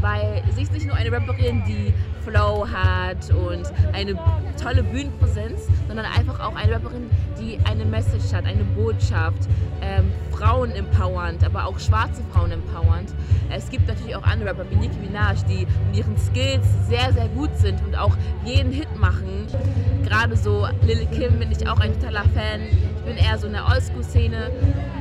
weil 0.00 0.42
sie 0.54 0.62
ist 0.62 0.72
nicht 0.72 0.86
nur 0.86 0.96
eine 0.96 1.10
Rapperin, 1.12 1.62
die 1.66 1.92
Flow 2.28 2.66
hat 2.68 3.30
und 3.30 3.72
eine 3.92 4.14
tolle 4.62 4.82
Bühnenpräsenz, 4.82 5.66
sondern 5.86 6.06
einfach 6.06 6.40
auch 6.40 6.54
eine 6.54 6.74
Rapperin, 6.74 7.10
die 7.40 7.58
eine 7.64 7.84
Message 7.84 8.32
hat, 8.32 8.44
eine 8.44 8.64
Botschaft, 8.64 9.48
ähm, 9.80 10.12
Frauen 10.30 10.70
empowernd, 10.72 11.44
aber 11.44 11.66
auch 11.66 11.78
schwarze 11.78 12.22
Frauen 12.32 12.52
empowernd. 12.52 13.12
Es 13.50 13.70
gibt 13.70 13.88
natürlich 13.88 14.14
auch 14.14 14.22
andere 14.22 14.50
Rapper 14.50 14.70
wie 14.70 14.76
Nicki 14.76 14.98
Minaj, 14.98 15.42
die 15.48 15.66
mit 15.86 15.96
ihren 15.96 16.16
Skills 16.18 16.66
sehr, 16.88 17.12
sehr 17.12 17.28
gut 17.28 17.50
sind 17.56 17.82
und 17.84 17.96
auch 17.96 18.16
jeden 18.44 18.72
Hit 18.72 18.94
machen. 18.98 19.46
Gerade 20.04 20.36
so 20.36 20.66
Lil 20.82 21.06
Kim 21.06 21.38
bin 21.38 21.50
ich 21.50 21.68
auch 21.68 21.80
ein 21.80 21.92
totaler 21.94 22.24
Fan. 22.34 22.60
Ich 22.62 23.02
bin 23.04 23.16
eher 23.16 23.38
so 23.38 23.46
in 23.46 23.54
der 23.54 23.66
Oldschool-Szene, 23.66 24.50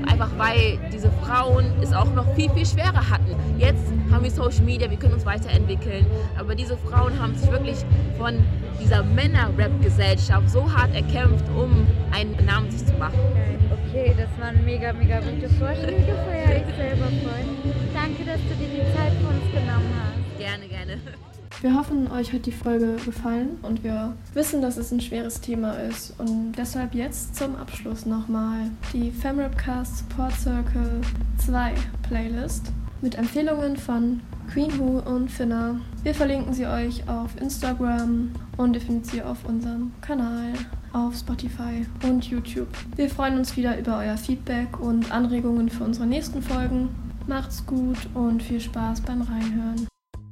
einfach 0.08 0.30
weil 0.38 0.80
diese 0.94 1.12
Frauen 1.24 1.66
es 1.82 1.94
auch 1.94 2.12
noch 2.14 2.34
viel, 2.36 2.50
viel 2.52 2.66
schwerer 2.66 3.10
hatten. 3.10 3.36
Jetzt 3.58 3.84
haben 4.12 4.24
wir 4.24 4.32
Social 4.32 4.64
Media, 4.64 4.87
wir 4.90 4.98
können 4.98 5.14
uns 5.14 5.26
weiterentwickeln, 5.26 6.06
aber 6.38 6.56
diese 6.56 6.78
Frauen 6.78 7.20
haben 7.20 7.36
sich 7.36 7.52
wirklich 7.52 7.78
von 8.18 8.36
dieser 8.82 9.04
Männer-Rap-Gesellschaft 9.04 10.50
so 10.50 10.72
hart 10.72 10.94
erkämpft, 10.96 11.46
um 11.56 11.88
einen 12.12 12.36
Namen 12.46 12.70
sich 12.72 12.86
zu 12.86 12.94
machen. 12.94 13.20
Okay, 13.90 14.14
das 14.18 14.30
waren 14.40 14.64
mega, 14.66 14.94
mega 14.94 15.20
gute 15.20 15.50
Vorschläge. 15.56 16.14
Feier 16.26 16.58
ich 16.58 16.76
selber 16.76 17.06
voll. 17.06 17.74
Danke, 17.94 18.26
dass 18.26 18.40
du 18.42 18.56
dir 18.56 18.70
die 18.70 18.96
Zeit 18.96 19.14
für 19.14 19.28
uns 19.28 19.52
genommen 19.52 19.90
hast. 19.98 20.38
Gerne, 20.38 20.68
gerne. 20.68 20.98
Wir 21.62 21.74
hoffen, 21.74 22.12
euch 22.12 22.34
hat 22.34 22.46
die 22.46 22.52
Folge 22.52 22.98
gefallen 23.04 23.58
und 23.64 23.84
wir 23.84 24.14
wissen, 24.36 24.62
dass 24.62 24.78
es 24.78 24.92
ein 24.92 25.02
schweres 25.02 25.42
Thema 25.42 25.72
ist. 25.74 26.14
Und 26.20 26.52
deshalb 26.56 26.94
jetzt 26.94 27.36
zum 27.36 27.56
Abschluss 27.56 28.06
nochmal 28.06 28.70
die 28.94 29.10
FemRapcast 29.10 29.98
Support 29.98 30.34
Circle 30.34 31.02
2 31.38 31.74
Playlist 32.08 32.72
mit 33.02 33.16
Empfehlungen 33.16 33.76
von 33.76 34.22
Queen 34.52 34.78
Who 34.80 35.00
und 35.00 35.30
Finna. 35.30 35.80
Wir 36.04 36.16
verlinken 36.16 36.54
sie 36.54 36.66
euch 36.66 37.08
auf 37.08 37.40
Instagram 37.40 38.32
und 38.58 38.74
ihr 38.76 38.82
findet 38.82 39.06
sie 39.08 39.22
auf 39.22 39.46
unserem 39.46 39.92
Kanal 40.02 40.54
auf 40.94 41.16
Spotify 41.16 41.86
und 42.04 42.26
YouTube. 42.26 42.70
Wir 42.96 43.10
freuen 43.10 43.38
uns 43.38 43.56
wieder 43.58 43.78
über 43.78 43.98
euer 43.98 44.18
Feedback 44.18 44.80
und 44.80 45.12
Anregungen 45.12 45.70
für 45.70 45.84
unsere 45.84 46.08
nächsten 46.08 46.42
Folgen. 46.42 46.90
Macht's 47.28 47.66
gut 47.66 47.98
und 48.14 48.42
viel 48.42 48.62
Spaß 48.62 49.02
beim 49.02 49.22
Reinhören. 49.22 49.88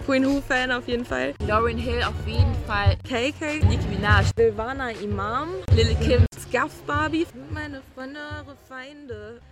Queen 0.05 0.25
Who-Fan 0.25 0.71
auf 0.71 0.87
jeden 0.87 1.03
Fall. 1.03 1.33
Lauryn 1.47 1.77
Hill 1.77 2.03
auf 2.03 2.27
jeden 2.27 2.53
Fall. 2.67 2.95
KK, 3.03 3.65
Nicki 3.67 3.87
Minaj, 3.89 4.27
Silvana 4.37 4.91
Imam, 4.91 5.49
Lil 5.75 5.95
Kim. 5.95 6.25
Scuff 6.39 6.83
Barbie. 6.85 7.25
Meine 7.51 7.81
Freunde, 7.93 8.19
eure 8.39 8.55
Feinde. 8.69 9.41